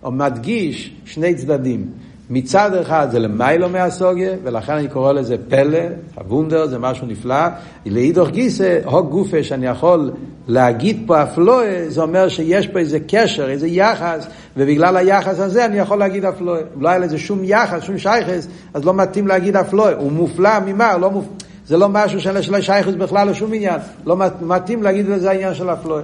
הוא 0.00 0.12
מדגיש 0.12 0.94
שני 1.04 1.34
צדדים. 1.34 1.86
מצד 2.32 2.74
אחד 2.74 3.08
זה 3.10 3.18
למיילו 3.18 3.68
מהסוגיה, 3.68 4.32
ולכן 4.42 4.72
אני 4.72 4.88
קורא 4.88 5.12
לזה 5.12 5.36
פלא, 5.48 5.78
הוונדר 6.14 6.66
זה 6.66 6.78
משהו 6.78 7.06
נפלא. 7.06 7.46
לאידוך 7.86 8.28
גיסא, 8.28 8.78
הוג 8.84 9.10
גופה 9.10 9.42
שאני 9.42 9.66
יכול 9.66 10.10
להגיד 10.48 11.02
פה 11.06 11.22
אפלואה, 11.22 11.84
זה 11.88 12.02
אומר 12.02 12.28
שיש 12.28 12.66
פה 12.66 12.78
איזה 12.78 12.98
קשר, 13.08 13.50
איזה 13.50 13.66
יחס, 13.68 14.26
ובגלל 14.56 14.96
היחס 14.96 15.40
הזה 15.40 15.64
אני 15.64 15.78
יכול 15.78 15.98
להגיד 15.98 16.24
אפלואה. 16.24 16.60
לא 16.80 16.88
היה 16.88 16.98
לזה 16.98 17.18
שום 17.18 17.38
יחס, 17.44 17.82
שום 17.82 17.98
שייכס, 17.98 18.48
אז 18.74 18.84
לא 18.84 18.94
מתאים 18.94 19.26
להגיד 19.26 19.56
אפלואה. 19.56 19.92
הוא 19.94 20.12
מופלא 20.12 20.60
ממה? 20.66 20.98
לא 20.98 21.10
מופ... 21.10 21.24
זה 21.66 21.76
לא 21.76 21.88
משהו 21.88 22.20
של 22.20 22.60
שייכס 22.60 22.94
בכלל 22.94 23.30
לשום 23.30 23.52
עניין. 23.52 23.80
לא 24.06 24.16
מתאים 24.40 24.82
להגיד 24.82 25.08
לזה 25.08 25.30
העניין 25.30 25.54
של 25.54 25.70
אפלואה. 25.70 26.02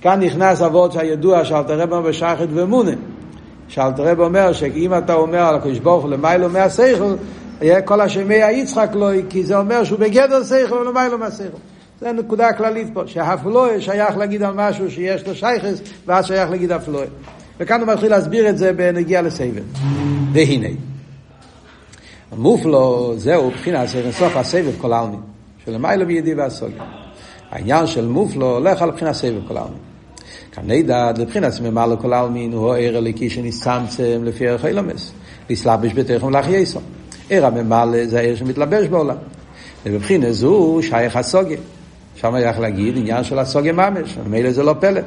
כאן 0.00 0.22
נכנס 0.22 0.62
אבות 0.62 0.92
שהידוע 0.92 1.44
שאלתר 1.44 1.80
רב 1.80 2.08
בשייכת 2.08 2.46
ואמונה. 2.54 2.92
שאלתר 3.70 4.02
רב 4.02 4.20
אומר 4.20 4.52
שאם 4.52 4.98
אתה 4.98 5.14
אומר 5.14 5.38
על 5.38 5.54
הקדוש 5.54 5.78
ברוך 5.78 6.02
הוא 6.02 6.10
למיילו 6.10 6.48
מהסייכל, 6.48 7.14
יהיה 7.60 7.82
כל 7.82 8.00
השמי 8.00 8.42
היצחק 8.42 8.90
לא, 8.94 9.10
כי 9.28 9.44
זה 9.44 9.58
אומר 9.58 9.84
שהוא 9.84 9.98
בגדר 9.98 10.44
סייכל 10.44 10.74
ולמיילו 10.74 11.18
מהסייכל. 11.18 11.56
זה 12.00 12.12
נקודה 12.12 12.52
כללית 12.52 12.88
פה, 12.94 13.02
שהפלואה 13.06 13.80
שייך 13.80 14.16
להגיד 14.16 14.42
על 14.42 14.54
משהו 14.54 14.90
שיש 14.90 15.26
לו 15.26 15.34
שייכס, 15.34 15.80
ואז 16.06 16.26
שייך 16.26 16.50
להגיד 16.50 16.72
הפלואה. 16.72 17.06
וכאן 17.60 17.80
הוא 17.80 17.88
מתחיל 17.88 18.10
להסביר 18.10 18.48
את 18.48 18.58
זה 18.58 18.72
בנגיע 18.72 19.22
לסבב. 19.22 19.62
והנה. 20.32 20.68
מופלו 22.36 23.14
זהו 23.16 23.50
בחינת 23.50 23.88
סוף 24.10 24.36
הסבב 24.36 24.72
כל 24.80 24.92
העלמין, 24.92 25.20
שלמיילא 25.64 26.04
בידי 26.04 26.34
והסוגיה. 26.34 26.82
העניין 27.50 27.86
של 27.86 28.06
מופלו 28.06 28.54
הולך 28.54 28.82
על 28.82 28.90
בחינת 28.90 29.14
סבב 29.14 29.48
כל 29.48 29.56
העלמין. 29.56 29.89
כאן 30.52 30.64
נדע, 30.66 31.12
לבחינת 31.18 31.60
ממלא 31.60 31.96
כל 31.96 32.12
העלמין 32.12 32.52
הוא 32.52 32.74
הער 32.74 32.96
הליקי 32.96 33.30
שנסתמצם 33.30 34.20
לפי 34.24 34.48
ערך 34.48 34.64
אילומס, 34.64 35.12
לסלבש 35.50 35.92
בתכם 35.94 36.30
לאחייסו. 36.30 36.80
ער 37.30 37.46
הממלא 37.46 38.06
זה 38.06 38.18
הער 38.18 38.34
שמתלבש 38.34 38.86
בעולם. 38.86 39.16
ובבחינה 39.86 40.32
זו 40.32 40.78
שייך 40.82 41.16
הסוגיה. 41.16 41.58
שם 42.16 42.34
היה 42.34 42.50
יכול 42.50 42.62
להגיד 42.62 42.96
עניין 42.96 43.24
של 43.24 43.38
הסוגיה 43.38 43.72
ממש, 43.72 44.18
ממילא 44.26 44.50
זה 44.50 44.62
לא 44.62 44.74
פלא. 44.80 45.00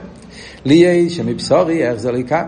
לי 0.66 0.74
יש 0.74 1.16
שמבשורי 1.16 1.88
איך 1.88 1.96
זה 1.96 2.12
לקה. 2.12 2.46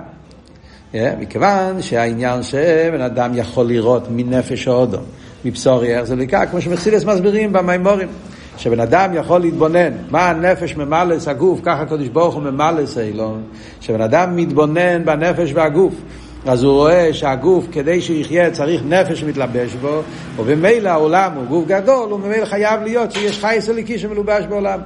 מכיוון 0.93 1.81
שהעניין 1.81 2.43
שבן 2.43 3.01
אדם 3.01 3.31
יכול 3.35 3.67
לראות 3.67 4.03
מנפש 4.09 4.67
האודו, 4.67 4.97
מבשורי 5.45 5.97
איך 5.97 6.03
זה 6.03 6.15
לקה, 6.15 6.45
כמו 6.45 6.61
שמחסידס 6.61 7.05
מסבירים 7.05 7.53
במימורים. 7.53 8.07
שבן 8.57 8.79
אדם 8.79 9.13
יכול 9.13 9.41
להתבונן 9.41 9.91
מה 10.09 10.29
הנפש 10.29 10.75
ממלס 10.75 11.27
הגוף, 11.27 11.59
ככה 11.63 11.81
הקדוש 11.81 12.07
ברוך 12.07 12.35
הוא 12.35 12.43
ממלס 12.43 12.97
אילון, 12.97 13.43
שבן 13.81 14.01
אדם 14.01 14.35
מתבונן 14.35 15.05
בנפש 15.05 15.51
והגוף. 15.53 15.93
אז 16.45 16.63
הוא 16.63 16.73
רואה 16.73 17.13
שהגוף, 17.13 17.65
כדי 17.71 18.01
שיחיה, 18.01 18.51
צריך 18.51 18.81
נפש 18.85 19.19
שמתלבש 19.19 19.73
בו, 19.73 20.01
ובמילא 20.35 20.89
העולם 20.89 21.31
הוא 21.35 21.45
גוף 21.45 21.65
גדול, 21.67 22.13
וממילא 22.13 22.45
חייב 22.45 22.81
להיות 22.83 23.11
שיש 23.11 23.39
חי 23.39 23.57
סליקי 23.59 23.99
שמלובש 23.99 24.45
בעולם. 24.45 24.79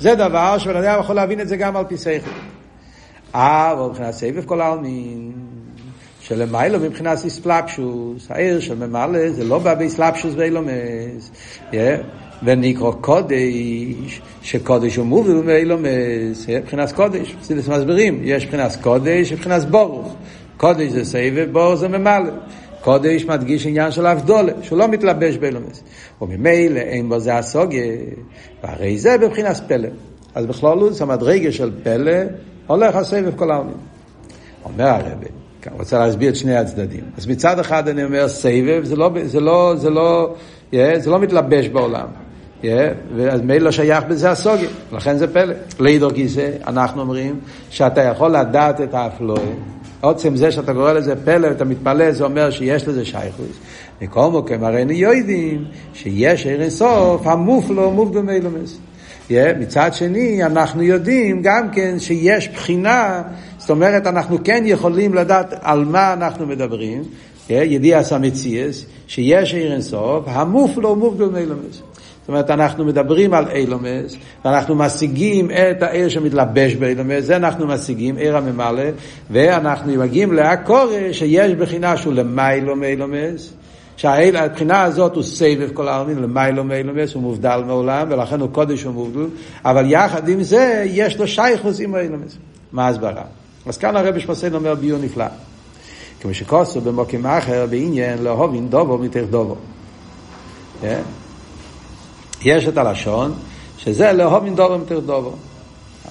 זה 0.00 0.14
דבר 0.14 0.58
שבן 0.58 0.76
אדם 0.76 1.00
יכול 1.00 1.16
להבין 1.16 1.40
את 1.40 1.48
זה 1.48 1.56
גם 1.56 1.76
על 1.76 1.84
פי 1.84 1.96
שכל. 1.96 2.30
אבל 3.34 3.88
מבחינת 3.90 4.14
סבב 4.14 4.44
כל 4.44 4.60
העלמין, 4.60 5.32
שלמיילו 6.20 6.80
מבחינת 6.80 7.24
איספלפשוס, 7.24 8.30
העיר 8.30 8.60
של 8.60 8.86
ממלא, 8.86 9.30
זה 9.30 9.44
לא 9.44 9.58
בא 9.58 9.74
באיסלפשוס 9.74 10.34
ואילומס. 10.36 11.30
ונקרא 12.42 12.92
קודש, 12.92 14.20
שקודש 14.42 14.96
הוא 14.96 15.06
מוביל 15.06 15.42
ואילומס, 15.44 16.48
מבחינת 16.48 16.92
קודש. 16.92 17.36
סילס 17.42 17.68
מסבירים, 17.68 18.20
יש 18.24 18.44
מבחינת 18.44 18.76
קודש 18.82 19.32
ובחינת 19.32 19.64
ברוך. 19.64 20.14
קודש 20.56 20.92
זה 20.92 21.04
סבב, 21.04 21.48
בור 21.52 21.76
זה 21.76 21.88
ממלא. 21.88 22.30
קודש 22.82 23.24
מדגיש 23.24 23.66
עניין 23.66 23.90
של 23.90 24.06
אבדולה, 24.06 24.52
שהוא 24.62 24.78
לא 24.78 24.88
מתלבש 24.88 25.36
באילומס. 25.36 25.82
וממילא 26.22 26.78
אין 26.78 27.08
בו 27.08 27.18
זה 27.18 27.34
הסוגיה, 27.34 27.84
והרי 28.64 28.98
זה 28.98 29.18
בבחינת 29.18 29.56
פלא. 29.68 29.88
אז 30.34 30.46
בכללות 30.46 31.00
המדרגה 31.00 31.52
של 31.52 31.70
פלא 31.82 32.12
הולך 32.66 32.96
הסבב 32.96 33.36
כל 33.36 33.50
העלמין. 33.50 33.74
אומר 34.64 34.84
הרבי, 34.84 35.26
רוצה 35.72 35.98
להסביר 35.98 36.30
את 36.30 36.36
שני 36.36 36.56
הצדדים. 36.56 37.04
אז 37.16 37.26
מצד 37.26 37.58
אחד 37.58 37.88
אני 37.88 38.04
אומר 38.04 38.28
סבב, 38.28 38.84
זה 38.84 38.96
לא, 38.96 39.10
זה 39.24 39.40
לא, 39.40 39.74
זה 39.76 39.90
לא, 39.90 40.34
yeah, 40.72 40.76
זה 40.98 41.10
לא 41.10 41.18
מתלבש 41.18 41.68
בעולם. 41.68 42.25
Yeah, 42.66 43.16
ואז 43.16 43.40
מילא 43.40 43.64
לא 43.64 43.70
שייך 43.70 44.04
בזה 44.04 44.30
הסוגיה, 44.30 44.68
לכן 44.92 45.16
זה 45.16 45.26
פלא. 45.32 45.54
לידור 45.80 46.12
גיסא, 46.12 46.50
אנחנו 46.66 47.00
אומרים 47.00 47.40
שאתה 47.70 48.02
יכול 48.02 48.30
לדעת 48.30 48.80
את 48.80 48.94
האפלואה 48.94 49.42
עוצם 50.00 50.36
זה 50.36 50.52
שאתה 50.52 50.74
קורא 50.74 50.92
לזה 50.92 51.16
פלא 51.24 51.48
ואתה 51.48 51.64
מתפלא, 51.64 52.12
זה 52.12 52.24
אומר 52.24 52.50
שיש 52.50 52.88
לזה 52.88 53.04
שייכוס. 53.04 53.56
מכל 54.02 54.30
מוקם 54.30 54.64
הרי 54.64 54.82
אני 54.82 54.94
יודעים 54.94 55.64
שיש 55.94 56.46
ערן 56.46 56.70
סוף 56.70 57.26
המופלו 57.26 57.90
מוף 57.90 58.10
במילומס. 58.10 58.78
Yeah, 59.28 59.32
מצד 59.58 59.94
שני, 59.94 60.44
אנחנו 60.44 60.82
יודעים 60.82 61.42
גם 61.42 61.70
כן 61.70 61.98
שיש 61.98 62.48
בחינה, 62.48 63.22
זאת 63.58 63.70
אומרת, 63.70 64.06
אנחנו 64.06 64.38
כן 64.44 64.62
יכולים 64.66 65.14
לדעת 65.14 65.54
על 65.60 65.84
מה 65.84 66.12
אנחנו 66.12 66.46
מדברים, 66.46 67.02
yeah, 67.48 67.52
ידיע 67.52 68.02
סמציאס, 68.02 68.84
שיש 69.06 69.54
ערן 69.54 69.80
סוף, 69.80 70.24
המופלו 70.26 70.96
מוף 70.96 71.14
במילומס. 71.14 71.82
זאת 72.26 72.28
אומרת, 72.28 72.50
אנחנו 72.50 72.84
מדברים 72.84 73.34
על 73.34 73.50
אילומס, 73.50 74.16
ואנחנו 74.44 74.74
משיגים 74.74 75.50
את 75.50 75.82
העיר 75.82 76.08
שמתלבש 76.08 76.74
באילומס, 76.74 77.24
זה 77.24 77.36
אנחנו 77.36 77.66
משיגים, 77.66 78.16
עיר 78.16 78.36
הממלא, 78.36 78.82
ואנחנו 79.30 79.94
מגיעים 79.94 80.32
להקורא 80.32 81.12
שיש 81.12 81.52
בחינה 81.52 81.96
שהוא 81.96 82.14
למיילו 82.14 82.76
מאילומס, 82.76 83.52
שהבחינה 83.96 84.82
הזאת 84.82 85.14
הוא 85.14 85.22
סבב 85.22 85.68
כל 85.74 85.88
העלמין, 85.88 86.18
למיילו 86.18 86.64
מאילומס, 86.64 87.14
הוא 87.14 87.22
מובדל 87.22 87.62
מעולם, 87.66 88.06
ולכן 88.10 88.40
הוא 88.40 88.48
קודש 88.52 88.84
ומובדל, 88.84 89.26
אבל 89.64 89.84
יחד 89.88 90.28
עם 90.28 90.42
זה 90.42 90.84
יש 90.86 91.18
לו 91.18 91.28
שייכוס 91.28 91.80
עם 91.80 91.94
האילומס. 91.94 92.36
מה 92.72 92.86
ההסברה? 92.86 93.22
אז 93.66 93.78
כאן 93.78 93.96
הרבי 93.96 94.20
שמסיין 94.20 94.54
אומר 94.54 94.74
ביור 94.74 94.98
נפלא. 95.02 95.26
כמו 96.20 96.34
שכוסו 96.34 96.80
במוקים 96.80 97.26
אחר 97.26 97.66
בעניין 97.70 98.22
לאהובין 98.22 98.68
דובו 98.68 98.98
מתך 98.98 99.22
דובו. 99.30 99.56
יש 102.46 102.68
את 102.68 102.78
הלשון, 102.78 103.32
שזה 103.78 104.12
לאהובין 104.12 104.54
דובו 104.54 104.78
מתך 104.78 104.92
דובו. 105.06 105.32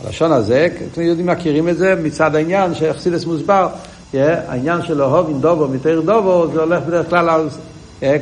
הלשון 0.04 0.32
הזה, 0.32 0.68
יודעים, 0.98 1.28
מכירים 1.28 1.70
את 1.70 1.78
זה 1.78 1.96
מצד 2.04 2.36
העניין 2.36 2.76
שאכסידס 2.76 3.26
מוסבר, 3.26 3.68
העניין 4.14 4.82
של 4.82 5.02
דובו 5.42 5.68
מתך 5.68 5.90
דובו, 6.06 6.48
זה 6.54 6.62
הולך 6.62 6.84
בדרך 6.84 7.10
כלל 7.10 7.30
על, 7.30 7.50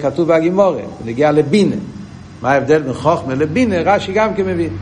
כתוב 0.01 0.27
בהגימורה, 0.27 0.81
זה 0.99 1.09
נגיע 1.09 1.31
לבינה. 1.31 1.75
מה 2.41 2.51
ההבדל 2.51 2.81
בין 2.81 2.93
חוכמה 2.93 3.35
לבינה? 3.35 3.75
רש"י 3.85 4.13
גם 4.13 4.33
כן 4.33 4.45
מבין. 4.45 4.77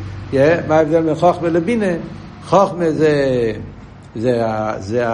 מה 0.67 0.77
ההבדל 0.77 1.01
בין 1.01 1.15
חוכמה 1.15 1.49
לבינה? 1.49 1.91
חוכמה 2.47 2.91
זה, 2.91 3.53
זה, 4.15 4.43
זה, 4.79 5.05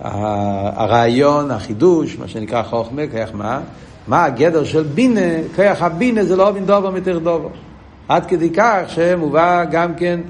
הרעיון, 0.00 1.50
החידוש, 1.50 2.16
מה 2.18 2.28
שנקרא 2.28 2.62
חוכמה, 2.62 3.02
כיח 3.12 3.30
מה? 3.34 3.60
מה 4.08 4.24
הגדר 4.24 4.64
של 4.64 4.82
בינה? 4.82 5.20
כיח 5.56 5.82
הבינה 5.82 6.24
זה 6.24 6.36
לא 6.36 6.50
בין 6.50 6.66
דובר 6.66 6.90
מתר 6.90 7.18
דובר. 7.18 7.48
עד 8.08 8.26
כדי 8.26 8.50
כך 8.50 8.80
שמובא 8.88 9.64
גם 9.64 9.94
כן, 9.94 10.20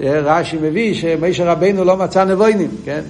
אה, 0.00 0.20
רש"י 0.20 0.56
מביא 0.62 0.94
שמשה 0.94 1.52
רבנו 1.52 1.84
לא 1.84 1.96
מצא 1.96 2.24
נבוינים, 2.24 2.70
כן? 2.84 3.00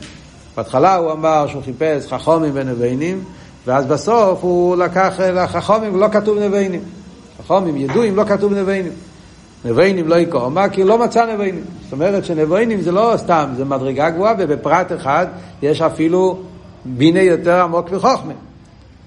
בהתחלה 0.57 0.95
הוא 0.95 1.13
אמר 1.13 1.47
שהוא 1.47 1.63
חיפש 1.63 2.13
חכומים 2.13 2.51
ונבוינים, 2.55 3.25
ואז 3.67 3.87
בסוף 3.87 4.39
הוא 4.43 4.77
לקח 4.77 5.21
לחכומים 5.21 5.95
ולא 5.95 6.09
כתוב 6.13 6.39
נבוינים. 6.39 6.81
חכומים 7.39 7.77
ידועים 7.77 8.17
לא 8.17 8.25
כתוב 8.25 8.53
נבוינים. 8.53 8.93
נבוינים 9.65 10.09
לא 10.09 10.15
יקום, 10.15 10.55
מה? 10.55 10.69
כי 10.69 10.85
לא 10.85 10.99
מצא 10.99 11.27
נבוינים. 11.33 11.65
זאת 11.85 11.93
אומרת 11.93 12.25
שנבוינים 12.25 12.81
זה 12.81 12.93
לא 12.93 13.15
סתם, 13.17 13.49
זה 13.57 13.65
מדרגה 13.65 14.11
גבוהה, 14.11 14.35
ובפרט 14.39 14.93
אחד 14.93 15.27
יש 15.63 15.83
אפילו 15.83 16.39
בינה 16.85 17.23
יותר 17.23 17.63
עמוק 17.63 17.93
מחוכמה. 17.93 18.33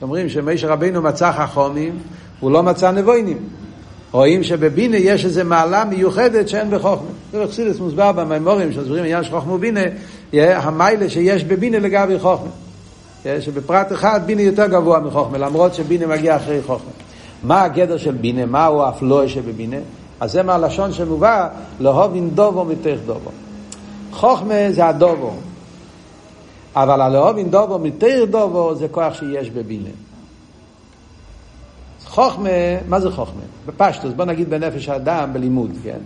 אומרים 0.02 0.30
שמשה 0.30 0.68
רבינו 0.68 1.02
מצא 1.02 1.32
חכומים, 1.32 2.00
הוא 2.40 2.52
לא 2.52 2.64
מצא 2.64 2.92
נבוינים. 2.92 3.38
רואים 4.12 4.44
שבבינה 4.44 4.98
יש 4.98 5.26
איזו 5.26 5.42
מעלה 5.46 5.86
מיוחדת 5.86 6.50
שאין 6.50 6.72
בחוכמה. 6.72 7.10
זה 7.32 7.44
אכסידס 7.44 7.80
מוסבר 7.80 8.12
במימורים 8.12 8.74
שמסבירים 8.74 9.04
עניין 9.04 9.24
של 9.24 9.32
חוכמה 9.32 9.54
ובינה, 9.54 9.82
המיילה 10.34 11.10
שיש 11.10 11.44
בבינה 11.44 11.80
לגבי 11.80 12.20
חוכמה. 12.20 12.50
שבפרט 13.40 13.92
אחד 13.92 14.22
בינה 14.26 14.42
יותר 14.42 14.68
גבוה 14.68 15.00
מחוכמה, 15.00 15.38
למרות 15.38 15.74
שבינה 15.74 16.08
מגיע 16.08 16.36
אחרי 16.36 16.62
חוכמה. 16.62 16.92
מה 17.44 17.64
הגדר 17.64 17.98
של 17.98 18.12
בינה? 18.12 18.46
מהו 18.46 18.82
האפלואה 18.82 19.30
שבבינה? 19.30 19.78
אז 20.20 20.32
זה 20.32 20.44
מהלשון 20.44 20.94
שמובא, 20.94 21.48
לאהובין 21.80 22.30
דובו 22.30 22.66
מתך 22.66 22.98
דובו. 23.06 23.30
חוכמה 24.12 24.54
זה 24.72 24.86
הדובו, 24.86 25.34
אבל 26.84 27.02
הלאהובין 27.02 27.50
דובו 27.50 27.80
מתך 27.80 28.16
דובו 28.30 28.76
זה 28.76 28.88
כוח 28.88 29.14
שיש 29.14 29.50
בבינה. 29.50 29.90
חוכמה, 32.06 32.50
מה 32.88 33.00
זה 33.00 33.12
חוכמה? 33.12 33.42
בפשטוס, 33.66 34.14
בוא 34.14 34.26
נגיד 34.26 34.50
בנפש 34.50 34.90
האדם, 34.90 35.34
בלימוד, 35.34 35.72
כן? 35.84 35.98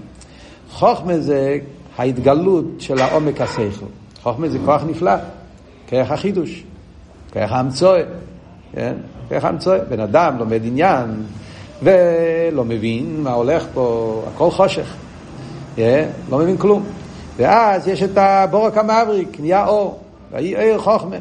חוכמה 0.71 1.19
זה 1.19 1.57
ההתגלות 1.97 2.65
של 2.79 3.01
העומק 3.01 3.41
השכל. 3.41 3.85
חוכמה 4.23 4.49
זה 4.49 4.57
כוח 4.65 4.81
נפלא, 4.87 5.15
כרך 5.87 6.11
החידוש, 6.11 6.63
כרך 7.31 7.51
האמצואה, 7.51 8.03
כן? 8.73 8.93
כרך 9.29 9.45
האמצואה. 9.45 9.79
בן 9.79 9.99
אדם 9.99 10.37
לומד 10.37 10.61
עניין, 10.63 11.23
ולא 11.83 12.65
מבין 12.65 13.23
מה 13.23 13.31
הולך 13.31 13.65
פה, 13.73 14.23
הכל 14.33 14.51
חושך, 14.51 14.93
yeah, 15.75 15.79
לא 16.29 16.37
מבין 16.37 16.57
כלום. 16.57 16.83
ואז 17.37 17.87
יש 17.87 18.03
את 18.03 18.17
הבורק 18.17 18.77
המבריק, 18.77 19.39
נהיה 19.39 19.67
אור, 19.67 20.00
עיר 20.33 20.79
חוכמה, 20.79 21.17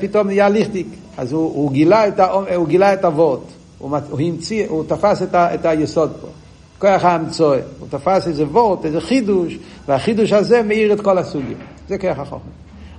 פתאום 0.00 0.26
נהיה 0.26 0.48
ליכטיק, 0.48 0.86
אז 1.16 1.32
הוא, 1.32 1.52
הוא, 1.54 1.72
גילה 1.72 2.08
את 2.08 2.20
האום, 2.20 2.44
הוא 2.56 2.68
גילה 2.68 2.92
את 2.92 3.04
הוורט, 3.04 3.40
הוא, 3.78 3.98
המציא, 4.20 4.66
הוא 4.68 4.84
תפס 4.86 5.22
את, 5.22 5.34
ה, 5.34 5.54
את 5.54 5.64
היסוד 5.64 6.12
פה. 6.20 6.26
כוח 6.78 7.04
האמצוי, 7.04 7.58
הוא 7.78 7.88
תפס 7.90 8.28
איזה 8.28 8.44
וורט, 8.44 8.84
איזה 8.84 9.00
חידוש, 9.00 9.58
והחידוש 9.88 10.32
הזה 10.32 10.62
מאיר 10.62 10.92
את 10.92 11.00
כל 11.00 11.18
הסוגים. 11.18 11.56
זה 11.88 11.98
כוח 11.98 12.18
החוכמה. 12.18 12.50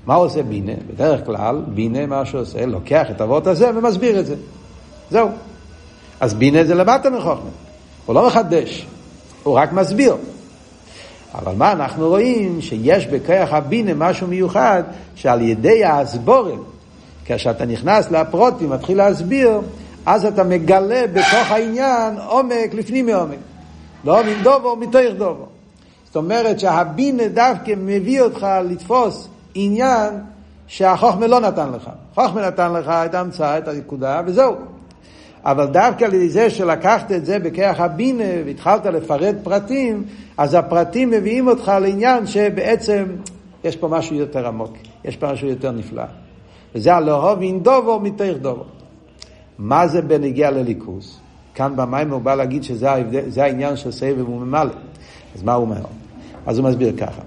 מה 0.05 0.15
עושה 0.15 0.43
בינה? 0.43 0.71
בדרך 0.93 1.25
כלל, 1.25 1.61
בינה 1.67 2.05
מה 2.05 2.25
שעושה, 2.25 2.65
לוקח 2.65 3.05
את 3.11 3.21
הוורט 3.21 3.47
הזה 3.47 3.69
ומסביר 3.75 4.19
את 4.19 4.25
זה. 4.25 4.35
זהו. 5.11 5.29
אז 6.19 6.33
בינה 6.33 6.63
זה 6.63 6.75
למטה 6.75 7.09
מחוכמה. 7.09 7.49
הוא 8.05 8.15
לא 8.15 8.27
מחדש, 8.27 8.87
הוא 9.43 9.53
רק 9.53 9.73
מסביר. 9.73 10.15
אבל 11.35 11.55
מה 11.55 11.71
אנחנו 11.71 12.07
רואים? 12.07 12.61
שיש 12.61 13.07
בכוח 13.07 13.53
הבינה 13.53 13.93
משהו 13.93 14.27
מיוחד, 14.27 14.83
שעל 15.15 15.41
ידי 15.41 15.83
ההסבורת, 15.83 16.59
כשאתה 17.25 17.65
נכנס 17.65 18.11
לפרוטים, 18.11 18.69
מתחיל 18.69 18.97
להסביר, 18.97 19.61
אז 20.05 20.25
אתה 20.25 20.43
מגלה 20.43 21.07
בתוך 21.13 21.51
העניין 21.51 22.15
עומק 22.27 22.73
לפנים 22.73 23.05
מעומק. 23.05 23.37
לא 24.05 24.23
מדובו, 24.23 24.75
מתוך 24.75 25.01
דובו. 25.17 25.45
זאת 26.05 26.15
אומרת 26.15 26.59
שהבינה 26.59 27.27
דווקא 27.27 27.73
מביא 27.77 28.21
אותך 28.21 28.47
לתפוס 28.69 29.27
עניין 29.55 30.13
שהחוכמה 30.67 31.27
לא 31.27 31.39
נתן 31.39 31.69
לך. 31.75 31.89
חוכמה 32.15 32.47
נתן 32.47 32.73
לך 32.73 32.87
את 32.87 33.13
ההמצאה, 33.13 33.57
את 33.57 33.67
הנקודה, 33.67 34.21
וזהו. 34.25 34.55
אבל 35.45 35.65
דווקא 35.65 36.05
על 36.05 36.13
ידי 36.13 36.29
זה 36.29 36.49
שלקחת 36.49 37.11
את 37.11 37.25
זה 37.25 37.39
בכרך 37.39 37.79
הבינה 37.79 38.23
והתחלת 38.45 38.85
לפרט 38.85 39.35
פרטים, 39.43 40.03
אז 40.37 40.53
הפרטים 40.53 41.09
מביאים 41.09 41.47
אותך 41.47 41.71
לעניין 41.81 42.27
שבעצם 42.27 43.05
יש 43.63 43.75
פה 43.75 43.87
משהו 43.87 44.15
יותר 44.15 44.47
עמוק, 44.47 44.73
יש 45.05 45.17
פה 45.17 45.31
משהו 45.31 45.47
יותר 45.47 45.71
נפלא. 45.71 46.03
וזה 46.75 46.95
הלאהוב 46.95 47.41
אין 47.41 47.59
דובו 47.59 47.99
מתוך 47.99 48.37
דובו. 48.41 48.63
מה 49.59 49.87
זה 49.87 50.01
בנגיע 50.01 50.51
לליכוס? 50.51 51.19
כאן 51.55 51.75
במים 51.75 52.11
הוא 52.11 52.21
בא 52.21 52.35
להגיד 52.35 52.63
שזה 52.63 53.43
העניין 53.43 53.75
של 53.75 53.91
סבב 53.91 54.29
וממלא. 54.29 54.71
אז 55.35 55.43
מה 55.43 55.53
הוא 55.53 55.65
אומר? 55.65 55.81
אז 56.45 56.57
הוא 56.57 56.67
מסביר 56.69 56.93
ככה. 56.97 57.21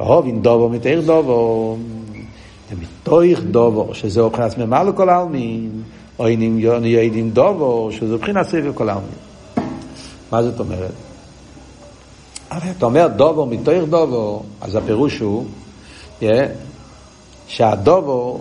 לאהוב 0.00 0.26
אין 0.26 0.42
דובו 0.42 0.68
מתוך 0.68 1.04
דובו, 1.06 1.76
ומתוך 2.70 3.40
דובו, 3.50 3.94
שזה 3.94 4.20
אוכלס 4.20 4.58
ממלא 4.58 4.92
כל 4.92 5.08
העלמין. 5.08 5.82
אם 6.26 6.58
יודעים 6.58 7.30
דובו, 7.30 7.88
שזה 7.92 8.14
מבחינת 8.14 8.46
סבב 8.46 8.72
כל 8.74 8.88
העלמין. 8.88 9.10
מה 10.32 10.42
זאת 10.42 10.60
אומרת? 10.60 10.92
הרי 12.50 12.70
אתה 12.70 12.86
אומר 12.86 13.08
דובו 13.16 13.46
מתוך 13.46 13.88
דובו, 13.88 14.42
אז 14.60 14.76
הפירוש 14.76 15.18
הוא 15.18 15.46
yeah, 16.20 16.24
שהדובו 17.46 18.40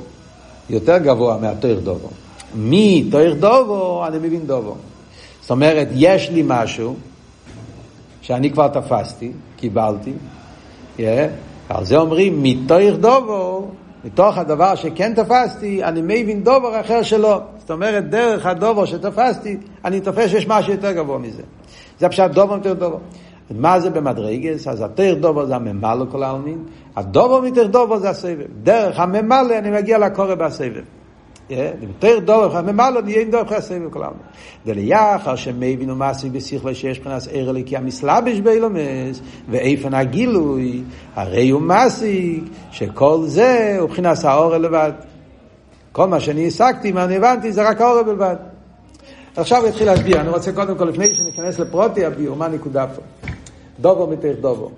יותר 0.70 0.98
גבוה 0.98 1.38
מהתוך 1.38 1.80
דובו. 1.84 2.10
מתוך 2.56 3.22
דובו 3.40 4.06
אני 4.08 4.18
מבין 4.18 4.48
דובו. 4.48 4.76
זאת 5.42 5.52
אומרת, 5.52 5.88
יש 5.92 6.30
לי 6.30 6.44
משהו 6.46 6.96
שאני 8.22 8.52
כבר 8.52 8.68
תפסתי, 8.68 9.32
קיבלתי, 9.58 10.14
yeah, 10.98 11.02
על 11.70 11.86
זה 11.86 11.98
אומרים 11.98 12.44
מתוך 12.44 12.98
דובו 13.00 13.68
מתוך 14.06 14.38
הדבר 14.38 14.76
שכן 14.76 15.14
תפסתי, 15.14 15.84
אני 15.84 16.02
מבין 16.04 16.44
דובר 16.44 16.82
אחר 16.82 17.04
שלא. 17.04 17.42
זאת 17.62 17.72
אומרת, 17.72 18.10
דרך 18.10 18.46
הדובר 18.46 18.86
שתפסתי, 18.86 19.58
אני 19.86 20.02
תופס 20.02 20.30
שיש 20.30 20.48
משהו 20.48 20.72
יותר 20.72 20.92
גבוה 20.92 21.18
מזה. 21.18 21.44
זה 22.00 22.10
פשוט 22.10 22.32
דובר 22.32 22.56
יותר 22.56 22.74
דובר. 22.74 22.98
מה 23.52 23.80
זה 23.80 23.90
במדרגס? 23.90 24.68
אז 24.68 24.82
התר 24.82 25.14
דובר 25.14 25.46
זה 25.46 25.56
הממלא 25.56 26.06
כל 26.12 26.24
העלמין, 26.24 26.64
הדובר 26.96 27.42
מתר 27.42 27.68
דובר 27.68 27.98
זה 27.98 28.10
הסבב. 28.10 28.46
דרך 28.64 29.00
הממלא 29.00 29.58
אני 29.58 29.72
מגיע 29.72 29.98
לקורא 29.98 30.36
בסבב. 30.36 30.84
יותר 31.82 32.20
דורך, 32.20 32.56
ממלא 32.56 33.02
נהיה 33.02 33.22
עם 33.22 33.32
דורך 33.32 33.52
הסבב 33.52 33.90
כל 33.90 34.04
העלמין. 34.04 34.22
דליחר 34.66 35.36
שמבין 35.36 35.90
ומעשי 35.90 36.30
בשכלה 36.30 36.76
שיש 36.76 37.00
מבחינת 37.00 37.28
ער 37.32 37.50
אליקי 37.50 37.78
המסלבש 37.78 38.40
באילומס, 38.40 39.22
ואיפן 39.50 39.94
הגילוי, 39.94 40.84
הרי 41.16 41.50
הוא 41.50 41.62
מעסיק, 41.62 42.44
שכל 42.72 43.20
זה 43.26 43.78
הוא 43.80 43.90
מבחינת 43.90 44.18
האור 44.24 44.58
לבד. 44.58 44.92
כל 45.92 46.08
מה 46.08 46.20
שאני 46.20 46.48
השגתי, 46.48 46.92
מה 46.92 47.04
אני 47.04 47.16
הבנתי, 47.16 47.52
זה 47.52 47.70
רק 47.70 47.82
האור 47.82 48.04
בלבד. 48.04 48.36
עכשיו 49.36 49.60
הוא 49.62 49.68
התחיל 49.68 49.86
להסביר, 49.88 50.22
אני 50.22 50.30
רוצה 50.30 50.52
קודם 50.52 50.78
כל, 50.78 50.86
לפני 50.86 51.14
שניכנס 51.14 51.60
לפרוטי 51.60 52.06
הביאו, 52.06 52.36
מה 52.36 52.46
הנקודה 52.46 52.88
פה? 52.88 53.02
דובו 53.80 54.08
מתך 54.08 54.32
דובו. 54.42 54.72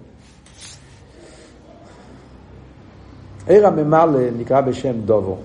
עיר 3.47 3.67
הממלא 3.67 4.19
נקרא 4.37 4.61
בשם 4.61 5.01
דובו. 5.05 5.37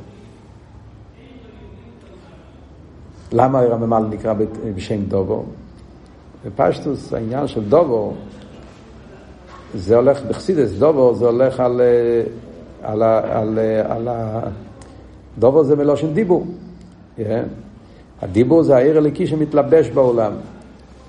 למה 3.32 3.60
הרממ"ל 3.60 4.04
נקרא 4.10 4.34
בשם 4.74 5.04
דובו? 5.04 5.44
בפשטוס 6.44 7.12
העניין 7.12 7.48
של 7.48 7.64
דובו 7.68 8.14
זה 9.74 9.96
הולך 9.96 10.22
בחסידס, 10.22 10.70
דובו 10.70 11.14
זה 11.14 11.26
הולך 11.26 11.60
על, 11.60 11.80
על, 12.82 13.02
על, 13.02 13.58
על, 13.88 14.08
על 14.08 14.08
ה... 15.38 15.40
דובו 15.40 15.64
זה 15.64 15.76
מלושן 15.76 16.14
דיבור. 16.14 16.46
Yeah. 17.18 17.22
הדיבור 18.22 18.62
זה 18.62 18.76
העיר 18.76 18.96
הליקי 18.96 19.26
שמתלבש 19.26 19.88
בעולם. 19.90 20.32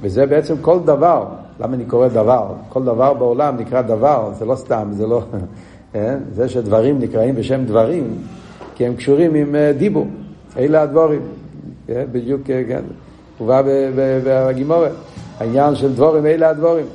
וזה 0.02 0.26
בעצם 0.26 0.56
כל 0.62 0.80
דבר. 0.86 1.26
למה 1.60 1.76
אני 1.76 1.86
קורא 1.86 2.08
דבר? 2.08 2.54
כל 2.70 2.84
דבר 2.84 3.14
בעולם 3.14 3.58
נקרא 3.58 3.82
דבר, 3.82 4.32
זה 4.38 4.46
לא 4.46 4.56
סתם, 4.56 4.90
זה 4.92 5.08
לא... 5.08 5.22
כן? 5.94 6.18
זה 6.34 6.50
שדברים 6.50 7.00
נקראים 7.00 7.36
בשם 7.36 7.66
דברים, 7.66 8.18
כי 8.76 8.86
הם 8.86 8.96
קשורים 8.96 9.36
עם 9.36 9.56
אה, 9.56 9.72
דיבור. 9.78 10.08
אלה 10.58 10.82
הדבורים. 10.82 11.22
כן? 11.88 12.06
בדיוק, 12.12 12.42
כן. 12.46 12.82
הובא 13.38 13.62
בגימורת. 14.26 14.92
העניין 15.40 15.76
של 15.76 15.94
דבורים, 15.94 16.26
אלה 16.26 16.50
הדבורים. 16.50 16.86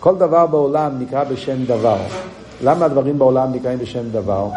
כל 0.00 0.16
דבר 0.18 0.46
בעולם 0.46 0.92
נקרא 0.98 1.24
בשם 1.24 1.64
דבר. 1.64 1.96
למה 2.64 2.84
הדברים 2.84 3.18
בעולם 3.18 3.52
נקראים 3.52 3.78
בשם 3.78 4.10
דבר? 4.12 4.48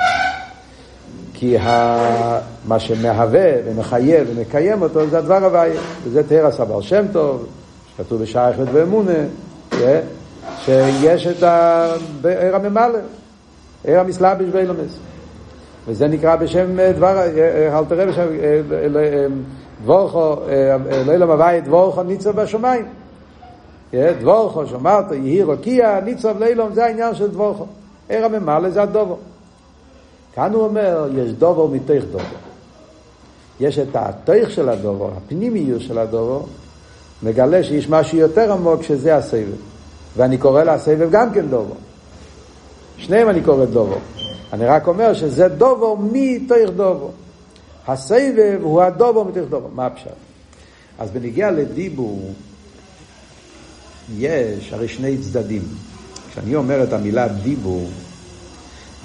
כי 1.38 1.58
ה... 1.58 2.40
מה 2.68 2.80
שמהווה 2.80 3.52
ומחייב 3.66 4.28
ומקיים 4.32 4.82
אותו 4.82 5.08
זה 5.08 5.18
הדבר 5.18 5.46
הוויה, 5.46 5.82
וזה 6.04 6.24
תרא 6.24 6.52
סבר 6.52 6.82
שם 6.82 7.06
טוב, 7.12 7.46
שכתוב 7.96 8.22
בשייכת 8.22 8.66
ואמונה, 8.74 9.14
כן? 9.72 10.00
שיש 10.60 11.28
את 11.28 11.44
העיר 11.44 12.56
הממלא, 12.56 13.00
עיר 13.84 14.00
המסלבש 14.00 14.50
באילומס. 14.50 14.98
וזה 15.88 16.08
נקרא 16.08 16.36
בשם 16.36 16.92
דבר, 16.96 17.22
אל 17.74 17.86
תראה 17.86 18.06
בשם, 18.06 18.28
דבורכו, 19.84 20.36
לילה 21.08 21.26
מבית 21.26 21.64
דבורכו 21.64 22.04
ניצב 22.04 22.42
בשמיים. 22.42 22.86
דבורכו, 23.94 24.68
שמרת, 24.68 25.12
יהי 25.12 25.44
רוקיע, 25.44 26.00
ניצב 26.06 26.40
לילום, 26.40 26.74
זה 26.74 26.86
העניין 26.86 27.16
של 27.16 27.28
דבורכו. 27.28 27.66
עיר 28.10 28.26
הממלא 28.26 28.70
זה 28.70 28.82
הדובו. 28.82 29.18
כאן 30.36 30.54
הוא 30.54 30.64
אומר, 30.64 31.08
יש 31.18 31.32
דובו 31.32 31.68
מתוך 31.68 32.04
דובו. 32.12 32.24
יש 33.60 33.80
את 33.80 33.96
התוך 33.96 34.50
של 34.50 34.70
הדובו, 34.70 35.10
הפנימיות 35.18 35.82
של 35.82 35.98
הדובו, 35.98 36.46
מגלה 37.24 37.64
שיש 37.64 37.90
משהו 37.90 38.18
יותר 38.18 38.52
עמוק 38.54 38.84
שזה 38.84 39.16
הסבב. 39.16 39.56
ואני 40.18 40.38
קורא 40.38 40.64
לסבב 40.64 41.08
גם 41.12 41.34
כן 41.34 41.48
דובו. 41.48 41.74
שניהם 42.98 43.30
אני 43.30 43.42
קורא 43.42 43.66
דובו. 43.66 43.96
אני 44.54 44.66
רק 44.66 44.88
אומר 44.88 45.14
שזה 45.14 45.48
דובו 45.48 45.98
מתוך 46.12 46.70
דובו. 46.76 47.12
הסבב 47.88 48.60
הוא 48.62 48.82
הדובו 48.82 49.24
מתוך 49.24 49.50
דובו. 49.50 49.68
מה 49.76 49.86
הפשט? 49.86 50.08
אז 51.00 51.12
בניגיע 51.12 51.52
לדיבור, 51.52 52.34
יש 54.18 54.74
הרי 54.74 54.88
שני 54.88 55.18
צדדים. 55.18 55.62
כשאני 56.32 56.56
אומר 56.56 56.84
את 56.84 56.94
המילה 56.94 57.28
דיבור, 57.28 57.88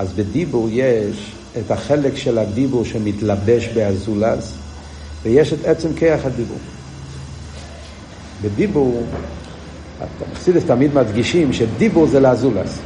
אז 0.01 0.13
בדיבור 0.13 0.69
יש 0.71 1.33
את 1.59 1.71
החלק 1.71 2.17
של 2.17 2.39
הדיבור 2.39 2.85
שמתלבש 2.85 3.69
באזולז, 3.69 4.57
ויש 5.23 5.53
את 5.53 5.65
עצם 5.65 5.89
כיח 5.97 6.27
הדיבור. 6.27 6.59
בדיבור, 8.43 9.03
החסידס 10.33 10.65
תמיד 10.65 10.95
מדגישים 10.95 11.53
שדיבור 11.53 12.07
זה 12.07 12.21
לאזולז. 12.21 12.81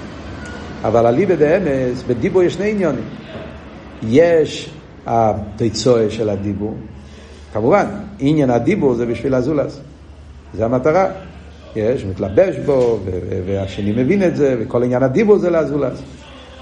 אבל 0.85 1.07
אליבא 1.07 1.35
דאמס, 1.35 2.03
בדיבור 2.07 2.43
יש 2.43 2.55
שני 2.55 2.71
עניונים. 2.71 3.05
יש 4.03 4.71
התיצואה 5.07 6.11
של 6.11 6.29
הדיבור, 6.29 6.75
כמובן, 7.53 7.87
עניין 8.19 8.51
הדיבור 8.51 8.95
זה 8.95 9.07
בשביל 9.07 9.35
אזולז. 9.35 9.81
זה 10.55 10.65
המטרה. 10.65 11.07
יש, 11.77 12.05
מתלבש 12.05 12.57
בו, 12.67 12.99
והשני 13.47 13.93
מבין 13.93 14.23
את 14.23 14.37
זה, 14.37 14.57
וכל 14.61 14.83
עניין 14.83 15.03
הדיבור 15.03 15.39
זה 15.39 15.51
לאזולז. 15.51 16.03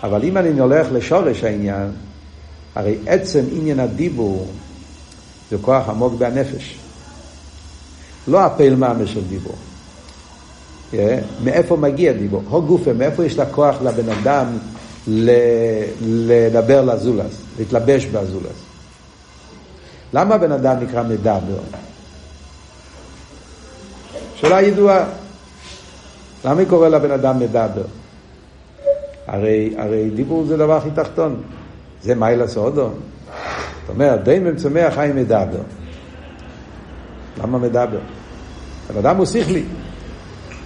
אבל 0.03 0.25
אם 0.25 0.37
אני 0.37 0.61
הולך 0.61 0.87
לשורש 0.93 1.45
העניין, 1.45 1.91
הרי 2.75 2.97
עצם 3.07 3.45
עניין 3.53 3.81
הדיבור 3.81 4.47
זה 5.51 5.57
כוח 5.61 5.89
עמוק 5.89 6.15
בנפש. 6.15 6.79
לא 8.29 8.41
הפעיל 8.41 8.75
ממש 8.75 9.13
של 9.13 9.25
דיבור. 9.29 9.57
Yeah, 10.93 10.95
מאיפה 11.45 11.77
מגיע 11.77 12.13
דיבור? 12.13 12.43
הו 12.49 12.63
גופה, 12.63 12.93
מאיפה 12.93 13.25
יש 13.25 13.39
לה 13.39 13.47
כוח 13.47 13.77
לבן 13.83 14.09
אדם 14.09 14.47
לדבר 16.03 16.85
לזולס, 16.85 17.35
להתלבש 17.59 18.05
בזולס? 18.05 18.57
למה 20.13 20.39
בן 20.39 20.53
אדם 20.53 20.77
נקרא 20.81 21.03
מדבר? 21.03 21.59
שאלה 24.37 24.63
ידועה. 24.63 25.05
למה 26.45 26.61
היא 26.61 26.69
קורא 26.69 26.89
לבן 26.89 27.11
אדם 27.11 27.39
מדבר? 27.39 27.85
הרי, 29.27 29.75
הרי 29.77 30.11
דיבור 30.11 30.45
זה 30.45 30.57
דבר 30.57 30.77
הכי 30.77 30.91
תחתון. 30.95 31.37
זה 32.03 32.15
מיילה 32.15 32.49
סודו. 32.49 32.89
זאת 33.81 33.89
אומרת, 33.89 34.25
די 34.25 34.39
מצומח 34.39 34.95
חיים 34.95 35.17
מדבר. 35.17 35.63
למה 37.43 37.59
מדבר? 37.59 37.99
הבן 38.91 38.99
אדם 38.99 39.17
הוא 39.17 39.27
שכלי. 39.27 39.65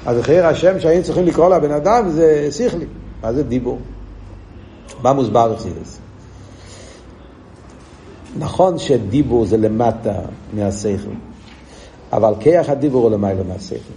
אז 0.07 0.21
אחרי 0.21 0.40
השם 0.40 0.81
שהיינו 0.81 1.05
צריכים 1.05 1.27
לקרוא 1.27 1.57
לבן 1.57 1.71
אדם 1.71 2.09
זה 2.09 2.49
שכלי. 2.51 2.87
מה 3.23 3.33
זה 3.33 3.42
דיבור? 3.42 3.79
מה 5.03 5.12
מוסבר 5.12 5.55
אצלס? 5.55 5.99
נכון 8.38 8.79
שדיבור 8.79 9.45
זה 9.45 9.57
למטה 9.57 10.14
מהשכל, 10.55 11.11
אבל 12.12 12.35
כיח 12.40 12.69
הדיבור 12.69 13.03
הוא 13.03 13.11
למעלה 13.11 13.42
מהשכל. 13.49 13.95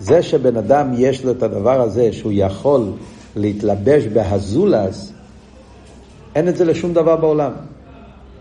זה 0.00 0.22
שבן 0.22 0.56
אדם 0.56 0.92
יש 0.96 1.24
לו 1.24 1.30
את 1.30 1.42
הדבר 1.42 1.80
הזה 1.80 2.12
שהוא 2.12 2.32
יכול 2.34 2.92
להתלבש 3.36 4.06
בהזולס, 4.06 5.12
אין 6.34 6.48
את 6.48 6.56
זה 6.56 6.64
לשום 6.64 6.94
דבר 6.94 7.16
בעולם. 7.16 7.52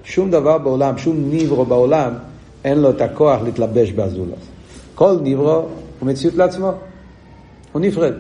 שום 0.04 0.32
דבר 0.32 0.58
בעולם, 0.58 0.98
שום 0.98 1.30
ניברו 1.30 1.66
בעולם, 1.66 2.14
אין 2.64 2.78
לו 2.78 2.90
את 2.90 3.02
הכוח 3.02 3.42
להתלבש 3.42 3.92
בהזולס. 3.92 4.40
כל 4.96 5.18
ניברו 5.22 5.66
הוא 6.00 6.10
מציאות 6.10 6.36
לעצמו. 6.36 6.72
הוא 7.72 7.82
נפרד. 7.82 8.14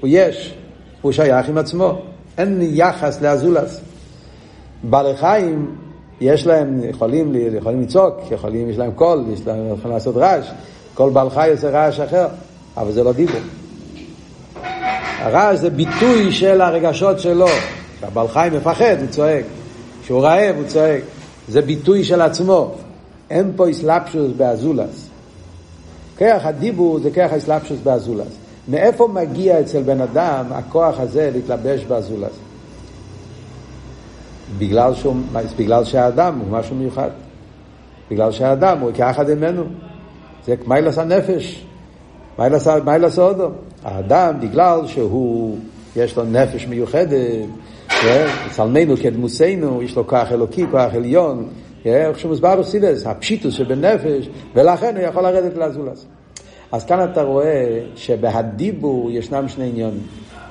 הוא 0.00 0.08
יש. 0.12 0.54
הוא 1.02 1.12
שייך 1.12 1.48
עם 1.48 1.58
עצמו. 1.58 2.02
אין 2.38 2.58
יחס 2.62 3.22
לאזולס. 3.22 3.80
בעלי 4.82 5.16
חיים, 5.16 5.76
יש 6.20 6.46
להם, 6.46 6.80
יכולים, 6.84 7.32
יכולים 7.56 7.82
לצעוק, 7.82 8.14
יכולים, 8.30 8.70
יש 8.70 8.78
להם 8.78 8.92
קול, 8.92 9.24
יש 9.32 9.46
להם, 9.46 9.72
יכולים 9.72 9.94
לעשות 9.94 10.16
רעש. 10.16 10.50
כל 10.94 11.10
בעל 11.10 11.30
חי 11.30 11.50
עושה 11.52 11.70
רעש 11.70 12.00
אחר, 12.00 12.26
אבל 12.76 12.92
זה 12.92 13.04
לא 13.04 13.12
דיבור. 13.12 13.40
הרעש 15.26 15.58
זה 15.58 15.70
ביטוי 15.70 16.32
של 16.32 16.60
הרגשות 16.60 17.20
שלו. 17.20 17.46
כשהבעל 17.98 18.28
חיים 18.28 18.52
מפחד, 18.52 18.96
הוא 19.00 19.08
צועק. 19.10 19.44
כשהוא 20.02 20.22
רעב, 20.22 20.56
הוא 20.56 20.66
צועק. 20.66 21.02
זה 21.48 21.62
ביטוי 21.62 22.04
של 22.04 22.20
עצמו. 22.20 22.74
אין 23.30 23.52
פה 23.56 23.70
אסלאפשוס 23.70 24.30
באזולס. 24.36 25.08
כיח 26.18 26.46
הדיבור 26.46 26.98
זה 26.98 27.10
כיח 27.10 27.32
האסלאפשוס 27.32 27.78
באזולס. 27.82 28.28
מאיפה 28.68 29.08
מגיע 29.08 29.60
אצל 29.60 29.82
בן 29.82 30.00
אדם 30.00 30.44
הכוח 30.50 31.00
הזה 31.00 31.30
להתלבש 31.32 31.84
באזולס? 31.84 32.32
בגלל, 34.58 34.94
שהוא, 34.94 35.16
בגלל 35.56 35.84
שהאדם 35.84 36.38
הוא 36.38 36.58
משהו 36.58 36.76
מיוחד. 36.76 37.10
בגלל 38.10 38.32
שהאדם 38.32 38.78
הוא 38.78 38.90
כאחד 38.94 39.30
ממנו. 39.30 39.64
זה 40.46 40.54
מיילס 40.66 40.98
הנפש. 40.98 41.64
מיילס 42.84 43.18
אודו. 43.18 43.50
האדם, 43.86 44.40
בגלל 44.40 44.80
שהוא, 44.86 45.58
יש 45.96 46.16
לו 46.16 46.24
נפש 46.24 46.66
מיוחדת, 46.66 47.46
צלמנו 48.50 48.96
כדמוסנו, 48.96 49.82
יש 49.82 49.96
לו 49.96 50.06
כוח 50.06 50.32
אלוקי, 50.32 50.64
כוח 50.70 50.94
עליון, 50.94 51.48
איך 51.84 52.18
שמוסבר 52.18 52.60
בחסידס, 52.60 53.06
הפשיטוס 53.06 53.54
שבנפש, 53.54 54.28
ולכן 54.54 54.96
הוא 54.96 55.04
יכול 55.04 55.22
לרדת 55.22 55.56
לאזולס. 55.56 56.06
אז 56.72 56.84
כאן 56.84 57.08
אתה 57.12 57.22
רואה 57.22 57.80
שבהדיבור 57.96 59.10
ישנם 59.10 59.48
שני 59.48 59.68
עניונים. 59.68 60.02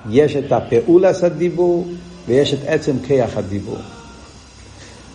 יש 0.10 0.36
את 0.36 0.52
הפעולס 0.52 1.24
הדיבור 1.24 1.86
ויש 2.28 2.54
את 2.54 2.60
עצם 2.68 2.96
כיח 3.08 3.38
הדיבור. 3.38 3.78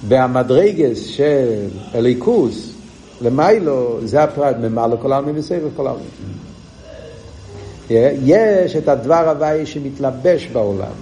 בהמדרגס 0.09 1.07
של 1.07 1.67
אליקוס, 1.95 2.73
למיילו, 3.21 3.99
זה 4.05 4.23
הפרט, 4.23 4.57
ממלא 4.57 4.97
כל 5.03 5.13
העלמין 5.13 5.39
וסבב 5.39 5.69
כל 5.77 5.87
העלמין. 5.87 6.50
יש 8.25 8.77
את 8.77 8.89
הדבר 8.89 9.29
הוואי 9.29 9.67
שמתלבש 9.67 10.47
בעולם. 10.47 10.93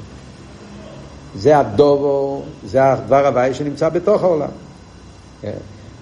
זה 1.37 1.59
הדובו, 1.59 2.42
זה 2.64 2.92
הדבר 2.92 3.27
הוואי 3.27 3.55
שנמצא 3.55 3.88
בתוך 3.88 4.22
העולם. 4.22 4.48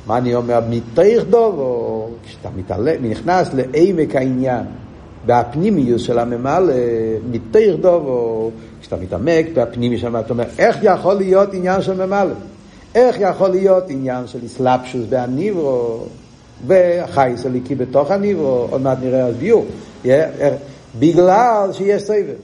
מה 0.06 0.18
אני 0.18 0.34
אומר? 0.34 0.60
מתוך 0.70 1.24
דובו, 1.30 2.08
כשאתה 2.24 2.48
מתעלה, 2.56 2.94
נכנס 3.00 3.48
לעמק 3.54 4.16
העניין, 4.16 4.64
והפנימיוס 5.26 6.02
של 6.02 6.18
הממלא, 6.18 6.74
מתוך 7.30 7.80
דובו, 7.80 8.50
כשאתה 8.80 8.96
מתעמק 8.96 9.46
בפנימי 9.54 9.98
שם, 9.98 10.16
אתה 10.16 10.30
אומר, 10.30 10.44
איך 10.58 10.78
יכול 10.82 11.14
להיות 11.14 11.54
עניין 11.54 11.82
של 11.82 12.06
ממלא? 12.06 12.34
איך 12.94 13.16
יכול 13.20 13.48
להיות 13.48 13.84
עניין 13.88 14.26
של 14.26 14.38
אסלאפשוס 14.46 15.06
בהניברו, 15.08 15.98
והחייס 16.66 17.46
הליקי 17.46 17.74
בתוך 17.74 18.10
הניברו, 18.10 18.66
עוד 18.70 18.80
מעט 18.80 18.98
נראה 19.02 19.26
על 19.26 19.32
ביור. 19.32 19.64
בגלל 20.98 21.70
שיש 21.72 22.02
סבב. 22.02 22.34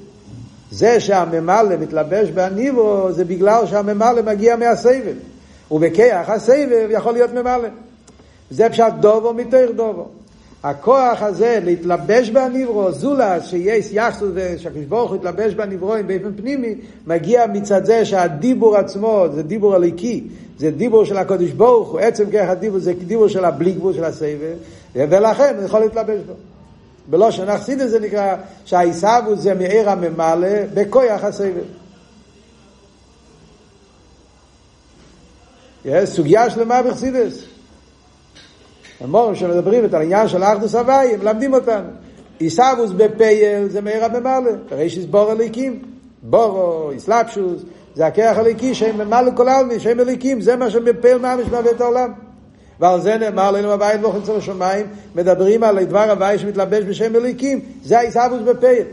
זה 0.70 1.00
שהממלא 1.00 1.76
מתלבש 1.80 2.30
בהניברו 2.30 3.12
זה 3.12 3.24
בגלל 3.24 3.66
שהממלא 3.66 4.22
מגיע 4.22 4.56
מהסבב. 4.56 5.14
ובכיח 5.70 6.30
הסבב 6.30 6.88
יכול 6.90 7.12
להיות 7.12 7.32
ממלא. 7.32 7.68
זה 8.50 8.68
פשוט 8.68 8.94
דובו 9.00 9.34
מתוך 9.34 9.70
דובו. 9.76 10.08
הכוח 10.62 11.22
הזה 11.22 11.58
להתלבש 11.64 12.30
בנברו, 12.30 12.92
זולס, 12.92 13.46
שיש 13.46 13.88
יחסוס 13.92 14.30
ושהקדוש 14.34 14.84
ברוך 14.84 15.10
הוא 15.10 15.16
יתלבש 15.16 15.54
בנברואים 15.54 16.06
באופן 16.06 16.32
פנימי, 16.36 16.74
מגיע 17.06 17.46
מצד 17.52 17.84
זה 17.84 18.04
שהדיבור 18.04 18.76
עצמו 18.76 19.24
זה 19.34 19.42
דיבור 19.42 19.74
הליקי, 19.74 20.24
זה 20.58 20.70
דיבור 20.70 21.04
של 21.04 21.16
הקדוש 21.16 21.50
ברוך 21.50 21.90
הוא, 21.90 22.00
עצם 22.00 22.24
כך 22.32 22.48
הדיבור 22.48 22.78
זה 22.78 22.92
דיבור 22.92 23.28
של 23.28 23.44
הבלי 23.44 23.72
גבול 23.72 23.92
של 23.92 24.04
הסבב, 24.04 24.54
ולכן 24.94 25.54
הוא 25.56 25.64
יכול 25.64 25.80
להתלבש 25.80 26.20
בו. 26.26 26.32
בלושן 27.06 27.48
אכסידס 27.48 27.90
זה 27.90 28.00
נקרא 28.00 28.36
שהעיסאוווס 28.64 29.38
זה 29.38 29.54
מעיר 29.54 29.90
הממלא 29.90 30.48
בכויח 30.74 31.24
הסבב. 31.24 31.64
יש 35.84 36.08
סוגיה 36.08 36.50
שלמה 36.50 36.82
בחסידס. 36.82 37.44
המורים 39.00 39.34
שמדברים 39.34 39.84
את 39.84 39.94
העניין 39.94 40.28
של 40.28 40.42
אחדוס 40.42 40.74
הוואי, 40.74 41.14
הם 41.14 41.20
מלמדים 41.20 41.54
אותנו. 41.54 41.88
עיסאוווס 42.38 42.90
בפייל 42.90 43.68
זה 43.68 43.80
מעיר 43.80 44.04
הממלא, 44.04 44.50
הרי 44.70 44.90
שיסבור 44.90 45.30
הליקים. 45.30 45.82
בורו, 46.22 46.90
איסלאפשוס, 46.90 47.62
זה 47.94 48.06
הכרך 48.06 48.38
הליקי 48.38 48.74
שהם 48.74 48.98
ממלא 48.98 49.30
כל 49.36 49.48
העלמי, 49.48 49.80
שהם 49.80 49.96
מליקים, 49.96 50.40
זה 50.40 50.56
מה 50.56 50.70
שבפייל 50.70 51.18
ממש 51.18 51.46
מהווה 51.50 51.70
את 51.70 51.80
העולם. 51.80 52.12
ועל 52.82 53.00
זה 53.00 53.16
נאמר 53.16 53.50
לנו 53.50 53.72
הבית 53.72 54.00
לא 54.00 54.08
חוצה 54.08 54.36
לשמיים, 54.36 54.86
מדברים 55.14 55.64
על 55.64 55.84
דבר 55.84 56.10
הוואי 56.10 56.38
שמתלבש 56.38 56.84
בשם 56.84 57.12
מליקים, 57.12 57.60
זה 57.84 57.98
העיסאוווס 57.98 58.40
בפייל. 58.42 58.86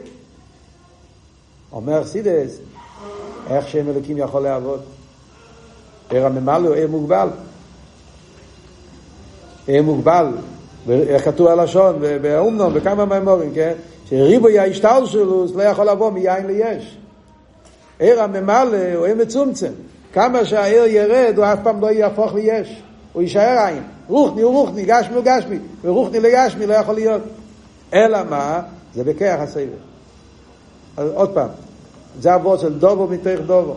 אומר 1.71 2.06
סידס, 2.06 2.58
איך 3.49 3.67
שם 3.67 3.86
מליקים 3.86 4.17
יכול 4.17 4.41
לעבוד? 4.41 4.82
עיר 6.10 6.25
הממלא 6.25 6.67
הוא 6.67 6.75
עיר 6.75 6.88
מוגבל. 6.88 7.28
עיר 9.67 9.84
מוגבל, 9.84 10.28
איך 10.89 11.25
כתוב 11.25 11.47
הלשון, 11.47 12.02
באומנום, 12.21 12.73
בכמה 12.73 13.06
מימורים, 13.06 13.52
כן? 13.56 13.73
שריבוי 14.10 14.60
ההשתלשלוס 14.60 15.52
לא 15.56 15.63
יכול 15.63 15.89
לבוא 15.89 16.12
מיין 16.12 16.47
ליש. 16.47 16.97
עיר 17.99 18.23
הממלא 18.23 18.93
הוא 18.95 19.06
עיר 19.06 19.15
מצומצם. 19.15 19.71
כמה 20.13 20.45
שהעיר 20.45 20.84
ירד, 20.86 21.34
הוא 21.38 21.45
אף 21.45 21.60
פעם 21.63 21.82
לא 21.82 21.91
יהפוך 21.91 22.34
ליש. 22.34 22.84
הוא 23.13 23.22
יישאר 23.22 23.65
עין. 23.65 23.84
רוחני 24.08 24.41
הוא 24.41 24.52
רוחני, 24.52 24.86
גשמי 24.86 25.15
הוא 25.15 25.24
גשמי, 25.24 25.60
ורוחני 25.82 26.19
לגשמי 26.19 26.65
לא 26.65 26.74
יכול 26.74 26.95
להיות. 26.95 27.22
אלא 27.93 28.19
מה? 28.30 28.62
זה 28.95 29.04
בכיח 29.04 29.39
הסבב. 29.39 29.67
אז 30.98 31.10
עוד 31.13 31.34
פעם, 31.34 31.50
זה 32.19 32.36
אבות 32.36 32.60
של 32.60 32.80
דובו 32.80 33.08
מתוך 33.08 33.45
דובו. 33.45 33.76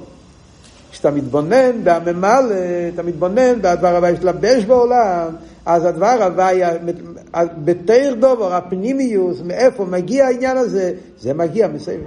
כשאתה 0.90 1.10
מתבונן 1.10 1.84
בממלא, 1.84 2.54
אתה 2.94 3.02
מתבונן 3.02 3.62
בדבר 3.62 3.96
הוואי 3.96 4.16
שלבש 4.16 4.64
בעולם, 4.64 5.28
אז 5.66 5.84
הדבר 5.84 6.22
הוואי, 6.22 6.60
בתוך 7.64 8.18
דובר, 8.18 8.54
הפנימיוס, 8.54 9.40
מאיפה 9.44 9.84
מגיע 9.84 10.26
העניין 10.26 10.56
הזה, 10.56 10.92
זה 11.18 11.34
מגיע 11.34 11.68
מסבב. 11.68 12.00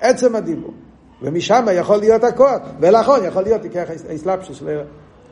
עצם 0.00 0.36
הדיבור. 0.36 0.72
ומשם 1.22 1.66
יכול 1.72 1.96
להיות 1.96 2.24
הכוח, 2.24 2.58
ולאחרון 2.80 3.24
יכול 3.24 3.42
להיות 3.42 3.64
עיקר 3.64 3.84
האסלאפשוס 4.08 4.62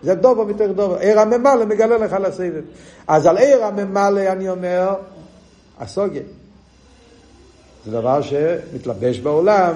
זה 0.02 0.14
דובר 0.14 0.44
מתוך 0.44 0.66
דובר. 0.76 0.96
עיר 0.96 1.20
הממלא 1.20 1.64
מגלה 1.66 1.98
לך 1.98 2.16
לסבב. 2.22 2.62
אז 3.08 3.26
על 3.26 3.36
עיר 3.36 3.64
הממלא 3.64 4.32
אני 4.32 4.48
אומר, 4.48 4.94
הסוגיה. 5.80 6.22
זה 7.84 7.92
דבר 7.92 8.20
שמתלבש 8.22 9.18
בעולם, 9.18 9.72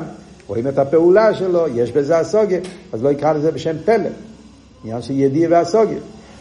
רואים 0.47 0.69
את 0.69 0.79
הפעולה 0.79 1.35
שלו, 1.35 1.67
יש 1.75 1.93
בזה 1.93 2.19
הסוגיה, 2.19 2.61
אז 2.93 3.03
לא 3.03 3.09
יקרא 3.09 3.33
לזה 3.33 3.53
בשם 3.53 3.77
פלא. 3.85 4.09
עניין 4.85 5.03
של 5.03 5.15
ידיע 5.15 5.49
והסוגיה. 5.51 5.99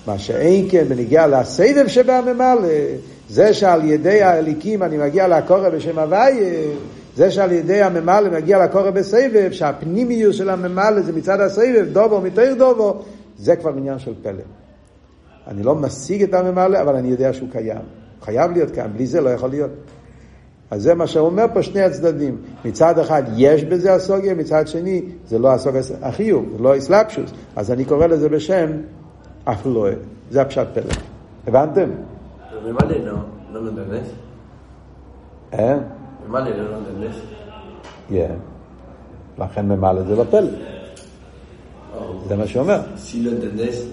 מה 0.08 0.20
שאין 0.20 0.68
כן 0.72 0.86
בניגיע 0.88 1.28
לסבב 1.28 1.88
שבממלא, 1.88 2.68
זה 3.30 3.54
שעל 3.54 3.84
ידי 3.84 4.22
האליקים 4.22 4.84
אני 4.84 4.98
מגיע 4.98 5.28
לקורא 5.28 5.70
בשם 5.70 6.00
הוויה, 6.00 6.62
זה 7.16 7.32
שעל 7.32 7.52
ידי 7.52 7.82
הממלא 7.82 8.30
מגיע 8.30 8.66
לקורא 8.66 8.90
בסבב, 8.90 9.52
שהפנימיות 9.52 10.34
של 10.34 10.50
הממלא 10.50 11.02
זה 11.02 11.12
מצד 11.12 11.42
הסבב, 11.42 11.86
דובו 11.92 12.22
מתוך 12.22 12.46
דובו, 12.58 13.02
זה 13.40 13.56
כבר 13.56 13.70
עניין 13.70 14.00
של 14.00 14.14
פלא. 14.22 14.44
אני 15.48 15.64
לא 15.64 15.76
משיג 15.76 16.24
את 16.24 16.34
הממלא, 16.34 16.82
אבל 16.82 16.96
אני 16.96 17.08
יודע 17.08 17.34
שהוא 17.34 17.50
קיים. 17.52 17.82
חייב 18.22 18.52
להיות 18.52 18.72
קיים, 18.72 18.94
בלי 18.94 19.08
זה 19.08 19.22
לא 19.22 19.30
יכול 19.30 19.50
להיות. 19.50 19.72
אז 20.72 20.82
זה 20.82 20.96
מה 20.96 21.08
שאומר 21.08 21.46
פה 21.54 21.64
שני 21.64 21.82
הצדדים. 21.82 22.38
מצד 22.66 23.00
אחד 23.00 23.24
יש 23.38 23.64
בזה 23.64 23.94
הסוגיה, 23.94 24.34
מצד 24.34 24.68
שני 24.68 25.02
זה 25.28 25.40
לא 25.40 25.52
הסוגיה 25.52 25.82
החיוב, 26.02 26.46
זה 26.58 26.64
לא 26.64 26.78
אסלאפשוס. 26.78 27.32
אז 27.56 27.72
אני 27.72 27.86
קורא 27.86 28.08
לזה 28.08 28.30
בשם 28.30 28.72
אף 29.44 29.66
לא. 29.66 29.88
זה 30.32 30.42
הפשט 30.42 30.68
פלא. 30.74 30.94
הבנתם? 31.48 31.90
ממלא 32.66 32.98
לא, 33.06 33.14
לא 33.54 33.62
נותן 33.62 33.92
נס? 33.92 34.08
אה? 35.54 35.78
ממלא 36.28 36.50
לא 36.50 36.78
נותן 36.78 37.08
נס? 37.08 37.16
כן. 38.10 38.36
לכן 39.40 39.66
ממלא 39.66 40.04
זה 40.04 40.16
לא 40.16 40.24
פלא. 40.24 40.79
זה 42.28 42.36
מה 42.36 42.48
שאומר. 42.48 42.80
סילון 42.98 43.36
דנס. 43.36 43.86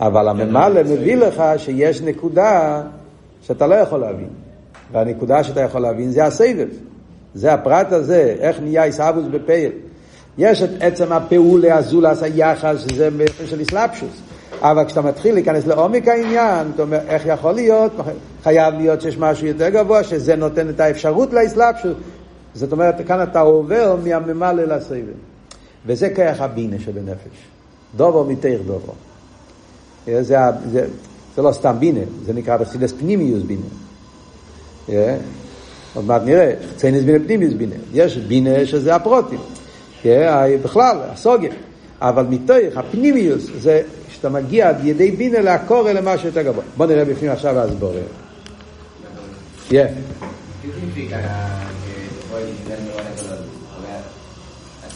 אבל 0.00 0.28
הממלא 0.28 0.82
מביא 0.82 1.16
לך 1.16 1.42
שיש 1.56 2.02
נקודה 2.02 2.82
שאתה 3.42 3.66
לא 3.66 3.74
יכול 3.74 4.00
להבין. 4.00 4.28
והנקודה 4.92 5.44
שאתה 5.44 5.60
יכול 5.60 5.80
להבין 5.80 6.10
זה 6.10 6.24
הסבב. 6.24 6.68
זה 7.34 7.52
הפרט 7.52 7.92
הזה, 7.92 8.36
איך 8.40 8.60
נהיה 8.60 8.84
עיסאוווס 8.84 9.24
בפייל. 9.30 9.72
יש 10.38 10.62
את 10.62 10.70
עצם 10.80 11.12
הפעולה 11.12 11.76
הזולס 11.76 12.22
היחס, 12.22 12.76
שזה 12.78 13.10
באופן 13.10 13.46
של 13.46 13.62
אסלאפשוס. 13.62 14.20
אבל 14.62 14.84
כשאתה 14.84 15.02
מתחיל 15.02 15.34
להיכנס 15.34 15.66
לעומק 15.66 16.08
העניין, 16.08 16.70
אתה 16.74 16.82
אומר, 16.82 16.98
איך 17.08 17.26
יכול 17.26 17.52
להיות? 17.52 17.92
חייב 18.42 18.74
להיות 18.74 19.00
שיש 19.00 19.18
משהו 19.18 19.46
יותר 19.46 19.68
גבוה, 19.68 20.04
שזה 20.04 20.36
נותן 20.36 20.68
את 20.68 20.80
האפשרות 20.80 21.32
לאסלאפשוס. 21.32 21.92
זאת 22.54 22.72
אומרת, 22.72 23.06
כאן 23.06 23.22
אתה 23.22 23.40
עובר 23.40 23.96
מהממלא 24.04 24.64
לסבב. 24.64 25.29
וזה 25.86 26.10
כרך 26.10 26.40
הבינה 26.40 26.76
שבנפש. 26.78 27.36
דובו 27.96 28.24
מתיר 28.24 28.62
דובו. 28.66 28.92
זה, 30.06 30.22
זה, 30.22 30.36
זה, 30.72 30.86
זה 31.36 31.42
לא 31.42 31.52
סתם 31.52 31.76
בינה, 31.78 32.00
זה 32.24 32.32
נקרא 32.32 32.56
בחסידס 32.56 32.92
פנימיוס 32.92 33.42
בינה. 33.42 33.66
Yeah. 34.88 34.90
עוד 35.94 36.04
מעט 36.04 36.22
נראה, 36.24 36.52
ציינס 36.76 37.02
בינה 37.04 37.24
פנימיוס 37.24 37.54
בינה. 37.54 37.74
יש 37.92 38.16
בינה 38.16 38.66
שזה 38.66 38.94
הפרוטים. 38.94 39.38
Yeah, 40.02 40.06
בכלל, 40.62 40.96
הסוגיה. 41.12 41.52
אבל 42.00 42.26
מתוך 42.30 42.56
הפנימיוס 42.76 43.46
זה 43.60 43.82
שאתה 44.08 44.28
מגיע 44.28 44.68
עד 44.68 44.84
ידי 44.84 45.10
בינה 45.10 45.40
לעקור 45.40 45.90
אלה 45.90 46.00
משהו 46.00 46.26
יותר 46.26 46.42
גבוה. 46.42 46.64
בוא 46.76 46.86
נראה 46.86 47.04
בפנים 47.04 47.30
עכשיו 47.30 47.54
והסבור. 47.54 47.92
Yeah. 49.70 49.74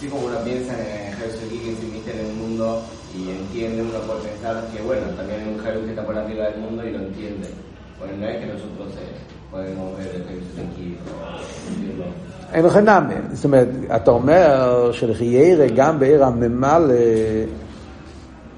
así 0.04 0.08
como 0.08 0.26
uno 0.28 0.38
piensa 0.44 0.74
en 0.74 1.14
Jesús 1.14 1.42
aquí 1.46 1.60
que 1.60 1.76
se 1.76 1.88
emite 1.88 2.12
en 2.12 2.26
el 2.26 2.34
mundo 2.34 2.82
y 3.16 3.30
entiende, 3.30 3.82
uno 3.84 4.00
puede 4.08 4.22
pensar 4.30 4.66
que 4.74 4.82
bueno, 4.82 5.08
también 5.18 5.42
hay 5.42 5.54
un 5.54 5.60
Jesús 5.60 5.84
que 5.86 5.90
está 5.92 6.06
por 6.06 6.18
arriba 6.18 6.46
del 6.46 6.62
mundo 6.62 6.84
y 6.86 6.92
lo 6.92 7.00
entiende. 7.00 7.48
Bueno, 8.00 8.14
no 8.18 8.28
es 8.28 8.38
que 8.40 8.46
nosotros 8.46 8.88
eh, 8.96 9.20
podemos 9.52 9.98
ver 9.98 10.08
el 10.16 10.24
Jesús 10.24 10.56
aquí 10.58 10.98
o 11.06 11.40
decirlo. 11.70 12.06
אין 12.54 12.66
לכם 12.66 12.86
נאמה. 12.86 13.14
זאת 13.34 13.46
אומרת, 13.46 13.68
אתה 13.96 14.12
אומר 14.12 14.90
שלחיירה 14.92 15.66
גם 15.76 16.00
בעיר 16.00 16.24
הממלא 16.26 16.94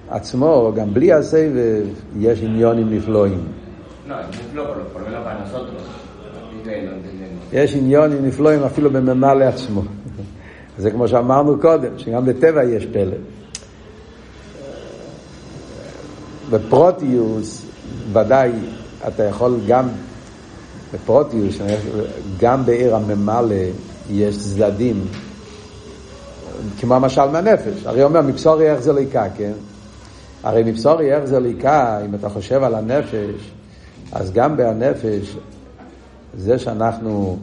עצמו, 0.09 0.71
גם 0.75 0.93
בלי 0.93 1.13
הסבב, 1.13 1.83
יש 2.19 2.43
עניונים 2.43 2.93
נפלאים. 2.93 3.47
No, 4.07 4.13
es 4.19 4.27
muy 4.27 4.45
flojo, 4.53 4.73
por 4.93 5.01
lo 5.01 5.07
menos 5.07 5.23
para 5.23 5.39
nosotros. 5.39 5.81
Así 5.83 6.57
que 6.63 6.81
lo 6.81 6.91
entendemos. 6.91 7.53
יש 7.53 7.75
עניונים 7.75 8.25
נפלאים 8.25 8.63
אפילו 8.63 8.89
בממלא 8.91 9.43
עצמו. 9.43 9.81
זה 10.78 10.90
כמו 10.90 11.08
שאמרנו 11.08 11.60
קודם, 11.60 11.98
שגם 11.98 12.26
בטבע 12.26 12.64
יש 12.64 12.86
פלא. 12.86 13.16
בפרוטיוס, 16.50 17.62
ודאי, 18.12 18.52
אתה 19.08 19.24
יכול 19.24 19.60
גם, 19.66 19.88
בפרוטיוס, 20.94 21.56
גם 22.38 22.66
בעיר 22.66 22.96
הממלא 22.96 23.54
יש 24.10 24.38
צדדים, 24.38 25.04
כמו 26.80 26.94
המשל 26.94 27.26
מהנפש. 27.26 27.86
הרי 27.86 28.02
אומר, 28.02 28.22
מבשורי 28.22 28.70
איך 28.70 28.80
זה 28.80 28.92
ליקה, 28.92 29.26
כן? 29.36 29.52
הרי 30.42 30.62
מבשורי 30.64 31.14
איך 31.14 31.24
זה 31.24 31.40
ליקה, 31.40 32.00
אם 32.04 32.14
אתה 32.14 32.28
חושב 32.28 32.62
על 32.62 32.74
הנפש, 32.74 33.52
אז 34.12 34.32
גם 34.32 34.56
בהנפש, 34.56 35.36
זה 36.38 36.58
שאנחנו 36.58 37.38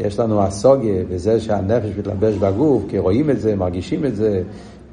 יש 0.00 0.18
לנו 0.18 0.42
הסוגיה 0.42 1.02
וזה 1.08 1.40
שהנפש 1.40 1.90
מתלבש 1.98 2.34
בגוף, 2.34 2.82
כי 2.88 2.98
רואים 2.98 3.30
את 3.30 3.40
זה, 3.40 3.56
מרגישים 3.56 4.04
את 4.04 4.16
זה, 4.16 4.42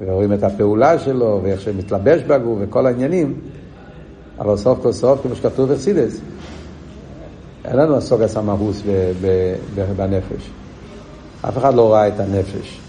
ורואים 0.00 0.32
את 0.32 0.42
הפעולה 0.42 0.98
שלו, 0.98 1.40
ואיך 1.42 1.60
שמתלבש 1.60 2.22
בגוף, 2.22 2.58
וכל 2.60 2.86
העניינים, 2.86 3.34
אבל 4.38 4.56
סוף 4.56 4.82
כל 4.82 4.92
סוף, 4.92 5.22
כמו 5.22 5.36
שכתוב 5.36 5.72
בחסידס, 5.72 6.20
אין 7.64 7.76
לנו 7.76 7.96
הסוגיה 7.96 8.28
סמאוס 8.28 8.82
בנפש. 9.96 10.50
אף 11.42 11.58
אחד 11.58 11.74
לא 11.74 11.92
ראה 11.92 12.08
את 12.08 12.20
הנפש. 12.20 12.80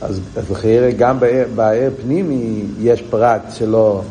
אז 0.00 0.20
בחירה 0.50 0.90
גם 0.90 1.18
בעיר 1.54 1.90
פנימי 2.02 2.64
יש 2.80 3.02
פרט 3.02 3.42
שלא, 3.50 4.02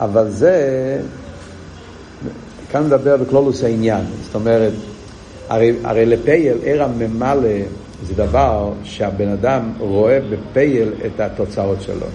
אבל 0.00 0.30
זה 0.30 1.00
כאן 2.70 2.86
מדבר 2.86 3.16
בכלולוס 3.16 3.64
העניין, 3.64 4.04
זאת 4.22 4.34
אומרת, 4.34 4.72
הרי, 5.50 5.72
הרי 5.84 6.06
לפייל, 6.06 6.58
ער 6.64 6.82
הממלא, 6.82 7.48
זה 8.06 8.14
דבר 8.14 8.72
שהבן 8.84 9.28
אדם 9.28 9.72
רואה 9.78 10.18
בפייל 10.30 10.88
את 11.06 11.20
התוצאות 11.20 11.82
שלו. 11.82 12.06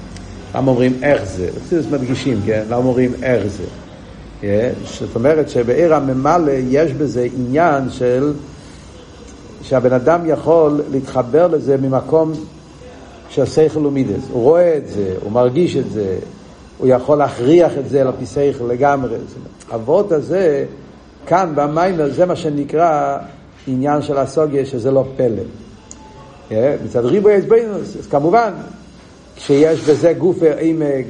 למה 0.55 0.71
אומרים 0.71 0.93
איך 1.03 1.23
זה? 1.25 1.49
זה 1.69 1.97
מדגישים, 1.97 2.39
כן? 2.45 2.63
למה 2.67 2.75
אומרים 2.75 3.11
איך 3.23 3.47
זה? 3.47 3.63
Yeah, 4.41 4.45
זאת 4.99 5.15
אומרת 5.15 5.49
שבעיר 5.49 5.95
הממלא 5.95 6.51
יש 6.69 6.91
בזה 6.91 7.27
עניין 7.37 7.89
של 7.89 8.33
שהבן 9.61 9.93
אדם 9.93 10.21
יכול 10.25 10.81
להתחבר 10.91 11.47
לזה 11.47 11.77
ממקום 11.77 12.31
של 13.29 13.45
שכל 13.45 13.85
ומידס. 13.85 14.23
הוא 14.31 14.43
רואה 14.43 14.77
את 14.77 14.87
זה, 14.87 15.13
הוא 15.23 15.31
מרגיש 15.31 15.75
את 15.75 15.91
זה, 15.91 16.17
הוא 16.77 16.87
יכול 16.87 17.17
להכריח 17.17 17.71
את 17.77 17.89
זה 17.89 18.03
לפי 18.03 18.25
שכל 18.25 18.65
לגמרי. 18.65 19.15
אבות 19.73 20.11
הזה, 20.11 20.65
כאן 21.27 21.51
במיימר, 21.55 22.11
זה 22.11 22.25
מה 22.25 22.35
שנקרא 22.35 23.17
עניין 23.67 24.01
של 24.01 24.17
הסוגיה, 24.17 24.65
שזה 24.65 24.91
לא 24.91 25.05
פלא. 25.17 25.43
Yeah, 26.49 26.53
מצד 26.85 27.05
ריבוי 27.05 27.33
עצבנוס, 27.33 27.95
אז 27.99 28.07
כמובן, 28.07 28.53
כשיש 29.35 29.81
בזה 29.81 30.13
גוף 30.13 30.38
עמק, 30.59 31.05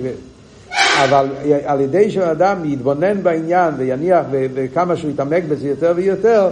אבל 1.04 1.28
על 1.66 1.82
ידי 1.82 2.12
שאדם 2.12 2.66
יתבונן 2.66 3.24
בעניין 3.24 3.74
ויניח 3.78 4.26
וכמה 4.32 4.96
שהוא 4.96 5.12
יתעמק 5.12 5.44
בזה 5.50 5.68
יותר 5.68 5.94
ויותר, 5.96 6.50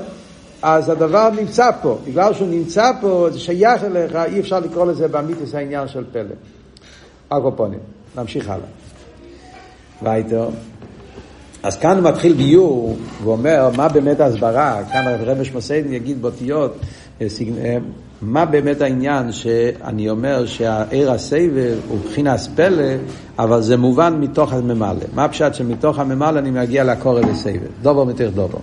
אז 0.62 0.90
הדבר 0.90 1.30
נמצא 1.30 1.70
פה. 1.82 1.98
בגלל 2.08 2.34
שהוא 2.34 2.48
נמצא 2.48 2.92
פה, 3.02 3.28
זה 3.32 3.40
שייך 3.40 3.84
אליך, 3.84 4.16
אי 4.16 4.40
אפשר 4.40 4.60
לקרוא 4.60 4.86
לזה 4.86 5.08
באמיתוס 5.08 5.56
העניין 5.56 5.88
של 5.88 6.04
פלא. 6.12 6.36
אקופונים. 7.30 7.80
נמשיך 8.16 8.50
הלאה. 8.50 8.66
וייטר. 10.04 10.50
אז 11.64 11.78
כאן 11.78 11.98
הוא 11.98 12.10
מתחיל 12.10 12.34
ביור, 12.34 12.98
והוא 13.22 13.34
אומר 13.34 13.70
מה 13.78 13.90
באמת 13.90 14.20
ההסברה, 14.20 14.84
כאן 14.92 15.16
רבי 15.20 15.46
שמוסיידן 15.46 15.94
יגיד 15.94 16.22
באותיות, 16.22 16.78
אה, 17.22 17.28
אה, 17.64 17.78
מה 18.22 18.46
באמת 18.46 18.82
העניין 18.82 19.32
שאני 19.32 20.10
אומר 20.10 20.46
שהעיר 20.46 21.12
הסבב 21.12 21.76
הוא 21.88 21.98
מבחינת 22.00 22.40
פלא, 22.56 22.84
אבל 23.40 23.62
זה 23.62 23.78
מובן 23.78 24.18
מתוך 24.20 24.54
הממלא. 24.54 25.06
מה 25.14 25.26
הפשט 25.26 25.54
שמתוך 25.54 26.00
הממלא 26.00 26.40
אני 26.40 26.52
מגיע 26.52 26.84
לקורא 26.84 27.22
לסבב? 27.22 27.60
דובר 27.82 28.04
מתיר 28.04 28.30
דובר. 28.30 28.60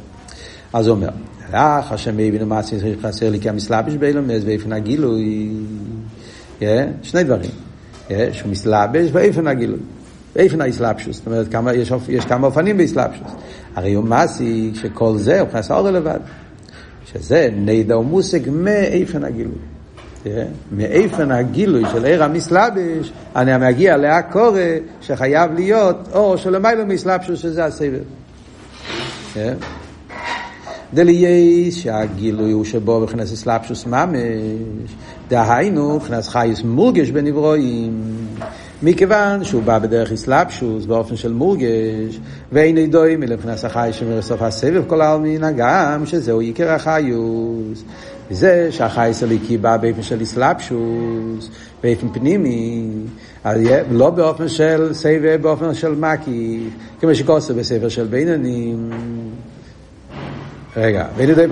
אז 0.72 0.86
הוא 0.86 0.96
אומר, 0.96 1.08
אך 1.52 1.92
השם 1.92 2.12
הבינו 2.12 2.46
מה 2.46 2.60
חסר 3.02 3.30
לי 3.30 3.40
כי 3.40 3.48
המסלבש 3.48 3.94
באילומס 3.94 4.42
ואיפן 4.44 4.72
הגילוי. 4.72 5.50
שני 7.02 7.24
דברים. 7.24 7.50
שהוא 8.32 8.50
מסלבש 8.50 9.08
ואיפן 9.12 9.46
הגילוי. 9.46 9.78
ואיפן 10.36 10.60
האסלאפשוס, 10.60 11.16
זאת 11.16 11.26
אומרת, 11.26 11.48
כמה, 11.52 11.74
יש, 11.74 11.92
יש 12.08 12.24
כמה 12.24 12.46
אופנים 12.46 12.76
באסלאפשוס. 12.76 13.30
הרי 13.74 13.94
הוא 13.94 14.04
מסי 14.04 14.70
שכל 14.74 15.16
זה 15.16 15.40
הוא 15.40 15.48
נכנס 15.48 15.70
אור 15.70 15.90
לבד. 15.90 16.18
שזה 17.12 17.48
נדע 17.56 17.98
ומושג 17.98 18.50
מאיפן 18.50 19.24
הגילוי. 19.24 19.58
מאיפן 20.72 21.30
הגילוי 21.30 21.82
של 21.92 22.04
עיר 22.04 22.24
המסלבש, 22.24 23.12
אני 23.36 23.68
מגיע 23.68 23.96
להקורא 23.96 24.60
שחייב 25.00 25.54
להיות 25.54 25.96
אור 26.12 26.36
שלמיילו 26.36 26.86
מסלבשוס 26.86 27.38
שזה 27.38 27.64
הסבב. 27.64 28.02
דלייס 30.94 31.76
שהגילוי 31.76 32.52
הוא 32.52 32.64
שבו 32.64 33.00
בכנס 33.00 33.32
אסלאפשוס 33.32 33.86
ממש, 33.86 34.90
דהיינו, 35.28 35.98
בכנס 35.98 36.28
חייס 36.28 36.62
מורגש 36.62 37.10
בנברואים, 37.10 38.02
מכיוון 38.82 39.44
שהוא 39.44 39.62
בא 39.62 39.78
בדרך 39.78 40.12
אסלאפשוס 40.12 40.86
באופן 40.86 41.16
של 41.16 41.32
מורגש, 41.32 42.20
ואין 42.52 42.78
ידוי 42.78 43.16
מלבכנס 43.16 43.64
החי 43.64 43.90
שמרסוף 43.92 44.42
הסבב 44.42 44.82
כל 44.86 45.00
העלמין, 45.00 45.44
הגם 45.44 46.06
שזהו 46.06 46.40
עיקר 46.40 46.70
החיוס. 46.70 47.84
וזה 48.30 48.68
שהחייס 48.70 49.22
הליקי 49.22 49.58
בא 49.58 49.76
באופן 49.76 50.02
של 50.02 50.22
אסלאפשוס, 50.22 51.50
באופן 51.82 52.08
פנימי, 52.08 52.90
לא 53.90 54.10
באופן 54.10 54.48
של 54.48 54.88
סבב, 54.92 55.38
באופן 55.42 55.74
של 55.74 55.94
מקיף, 55.94 56.72
כמו 57.00 57.14
שכוסף 57.14 57.54
בספר 57.54 57.88
של 57.88 58.04
בינונים. 58.04 58.90
רגע, 60.76 61.06
ואין 61.16 61.28
יודעים 61.28 61.50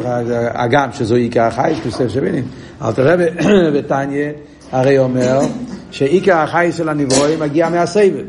הגם 0.54 0.92
שזו 0.92 1.14
עיקר 1.14 1.42
החייס, 1.42 1.78
כוסף 1.84 2.08
של 2.08 2.20
בינונים. 2.20 2.44
אל 2.82 2.92
תראה 2.92 3.16
בתניא, 3.74 4.30
הרי 4.72 4.98
אומר 4.98 5.40
שעיקר 5.90 6.36
החייס 6.36 6.76
של 6.76 6.88
הנברואים 6.88 7.40
מגיע 7.40 7.68
מהסבב. 7.68 8.24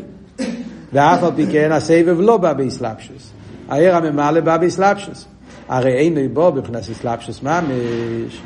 ואף 0.94 1.24
על 1.24 1.32
פי 1.36 1.46
כן 1.52 1.72
הסבב 1.72 2.20
לא 2.20 2.38
בא 2.38 2.54
באסלאפשוס. 2.54 3.32
העיר 3.70 3.96
הממלא 3.96 4.40
בא 4.40 4.58
באסלאפשוס. 4.58 5.26
הרי 5.70 5.94
אין 5.94 6.34
בו 6.34 6.52
מבחינת 6.56 6.82
אסלאפשוס 6.82 7.44
ממש. 7.44 8.42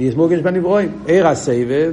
יש 0.00 0.14
מורגש 0.16 0.38
בנברואים. 0.38 0.92
עיר 1.06 1.28
הסבב, 1.28 1.92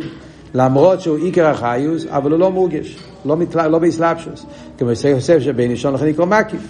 למרות 0.54 1.02
שהוא 1.02 1.18
עיקר 1.18 1.48
החיוס, 1.48 2.06
אבל 2.10 2.32
הוא 2.32 2.40
לא 2.40 2.52
מורגש, 2.52 2.98
לא, 3.26 3.38
מתלה, 3.38 3.68
לא 3.68 3.80
באסלאפשוס. 3.80 4.46
כמו 4.78 4.96
שיוסף 4.96 5.40
שבין 5.40 5.72
אישון 5.72 5.94
לכן 5.94 6.08
יקרוא 6.08 6.26
מקיף. 6.26 6.62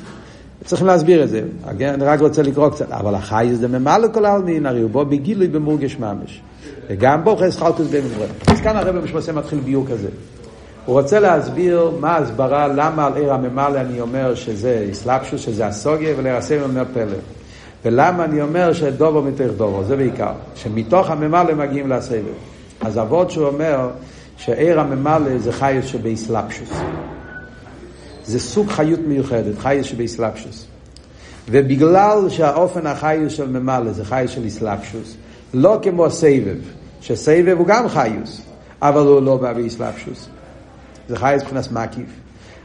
צריכים 0.66 0.88
להסביר 0.88 1.24
את 1.24 1.30
זה, 1.30 1.42
אני 1.70 2.06
רק 2.06 2.22
רוצה 2.22 2.42
לקרוא 2.42 2.70
קצת. 2.70 2.92
אבל 2.92 3.16
החייס 3.16 3.60
זה 3.60 3.68
ממלא 3.68 4.08
כל 4.14 4.26
העלמין, 4.26 4.66
הרי 4.66 4.82
הוא 4.82 4.90
בו 4.90 5.06
בגילוי 5.06 5.48
במורגש 5.48 5.98
ממש. 6.00 6.42
וגם 6.92 7.24
בו 7.24 7.36
חס 7.38 7.58
חלקוס 7.58 7.88
בין 7.88 8.08
דברים. 8.08 8.30
אז 8.48 8.62
כאן 8.62 8.78
הרב 8.78 8.96
משמעושה 8.96 9.32
מתחיל 9.32 9.60
ביור 9.60 9.86
כזה. 9.88 10.08
הוא 10.86 11.02
רוצה 11.02 11.20
להסביר 11.20 11.92
מה 12.00 12.12
ההסברה, 12.12 12.68
למה 12.68 13.06
על 13.06 13.14
עיר 13.16 13.34
הממלא 13.34 13.82
אני 13.82 14.02
אומר 14.02 14.36
שזה 14.36 14.88
אסלאפשוס, 14.92 15.42
שזה 15.42 15.68
הסוגיה, 15.68 16.14
ולרסם 16.18 16.58
אומר 16.64 16.84
פלא. 16.94 17.18
ולמה 17.86 18.24
אני 18.24 18.42
אומר 18.42 18.74
שדובו 18.74 19.22
מתוך 19.22 19.48
דובו, 19.58 19.84
זה 19.84 19.96
בעיקר. 19.96 20.32
שמתוך 20.56 21.10
הממלא 21.10 21.54
מגיעים 21.54 21.90
לסבב. 21.90 22.24
אז 22.82 23.00
אבות 23.00 23.32
שהוא 23.32 23.48
אומר 23.48 23.90
שעיר 24.38 24.80
הממלא 24.80 25.38
זה 25.38 25.52
חייס 25.52 25.86
שבאסלאפשוס. 25.86 26.70
זה 28.26 28.40
סוג 28.40 28.70
חיות 28.70 29.00
מיוחדת, 29.08 29.58
חייס 29.60 29.86
שבאסלאפשוס. 29.86 30.66
ובגלל 31.50 32.30
שהאופן 32.30 32.88
החייס 32.88 33.34
של 33.34 33.48
ממלא 33.48 33.92
זה 33.92 34.06
חייס 34.06 34.32
של 34.32 34.48
אסלאפשוס, 34.48 35.16
לא 35.54 35.80
כמו 35.82 36.10
סבב, 36.10 36.58
שסבב 37.02 37.56
הוא 37.58 37.68
גם 37.68 37.88
חיוס, 37.90 38.42
אבל 38.82 39.02
הוא 39.02 39.22
לא 39.22 39.38
בא 39.38 39.54
באסלאפשוס. 39.54 40.30
זה 41.10 41.16
חייס 41.16 41.44
מבחינת 41.44 41.72
מקיף. 41.72 42.10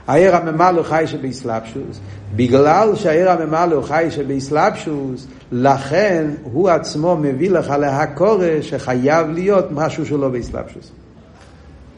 העיר 0.07 0.37
הממלא 0.37 0.83
חי 0.83 1.05
שבאסלאפשוס, 1.07 2.01
בגלל 2.37 2.95
שהעיר 2.95 3.31
הממלא 3.31 3.83
חי 3.83 4.07
שבאסלאפשוס, 4.11 5.27
לכן 5.53 6.27
הוא 6.43 6.69
עצמו 6.69 7.17
מביא 7.17 7.51
לך 7.51 7.71
להקורא 7.71 8.47
שחייב 8.61 9.31
להיות 9.31 9.67
משהו 9.71 10.07
שלא 10.07 10.29
באסלאפשוס. 10.29 10.91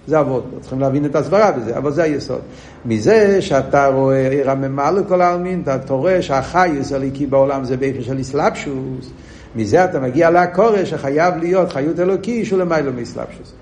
זה 0.06 0.20
אבות, 0.20 0.44
צריכים 0.60 0.80
להבין 0.80 1.04
את 1.04 1.14
ההסברה 1.14 1.52
בזה, 1.52 1.76
אבל 1.76 1.92
זה 1.92 2.02
היסוד. 2.02 2.40
מזה 2.84 3.42
שאתה 3.42 3.86
רואה 3.86 4.28
עיר 4.28 4.50
הממלא 4.50 5.00
כל 5.08 5.20
העלמין, 5.20 5.62
אתה 5.84 5.94
רואה 5.94 6.22
שהחייס 6.22 6.92
הליקי 6.92 7.26
בעולם 7.26 7.64
זה 7.64 7.76
באיפה 7.76 8.02
של 8.02 8.20
אסלאפשוס, 8.20 9.10
מזה 9.56 9.84
אתה 9.84 10.00
מגיע 10.00 10.30
לעקורא 10.30 10.84
שחייב 10.84 11.36
להיות 11.36 11.72
חיות 11.72 12.00
אלוקי 12.00 12.44
שהוא 12.44 12.58
למיילו 12.58 12.92
מאסלאפשוס. 12.92 13.52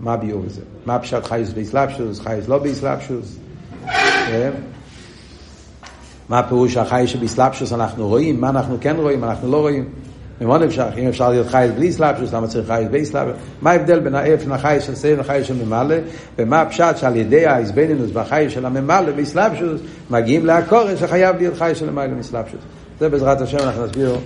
מה 0.00 0.12
הביאור 0.12 0.42
בזה? 0.42 0.60
מה 0.86 0.98
פשט 0.98 1.24
חייס 1.24 1.52
באסלאפשוס, 1.52 2.20
חייס 2.20 2.48
לא 2.48 2.58
באסלאפשוס? 2.58 3.36
כן? 4.26 4.50
מה 6.28 6.38
הפירוש 6.38 6.76
החייס 6.76 7.10
שבאסלאפשוס 7.10 7.72
אנחנו 7.72 8.08
רואים? 8.08 8.40
מה 8.40 8.48
אנחנו 8.48 8.76
כן 8.80 8.96
רואים? 8.96 9.24
אנחנו 9.24 9.50
לא 9.50 9.60
רואים? 9.60 9.84
ממון 10.40 10.62
אפשר, 10.62 10.88
אם 10.96 11.08
אפשר 11.08 11.30
להיות 11.30 11.46
חייס 11.46 11.70
בלי 11.72 11.92
סלאפשוס, 11.92 12.32
למה 12.32 12.46
צריך 12.46 12.66
חייס 12.66 12.88
באסלאפשוס? 12.90 13.36
מה 13.62 13.70
ההבדל 13.70 14.00
בין 14.00 14.14
האפן 14.14 14.52
החייס 14.52 14.84
של 14.84 14.94
סייב 14.94 15.20
לחייס 15.20 15.46
של 15.46 15.64
ממלא? 15.64 15.94
ומה 16.38 16.60
הפשט 16.60 16.96
שעל 16.96 17.16
ידי 17.16 17.46
האיזבנינוס 17.46 18.10
והחייס 18.12 18.52
של 18.52 18.66
הממלא 18.66 19.12
באסלאפשוס 19.12 19.80
מגיעים 20.10 20.46
לעקורא 20.46 20.96
שחייב 20.96 21.36
להיות 21.36 21.56
חייס 21.56 21.78
של 21.78 21.90
ממלא 21.90 22.14
מאסלאפשוס? 22.16 22.60
זה 23.00 23.08
בעזרת 23.08 23.40
השם 23.40 23.58
אנחנו 23.58 23.86
נסביר 23.86 24.16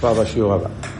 כבר 0.00 0.14
בשיעור 0.14 0.54
הבא. 0.54 0.92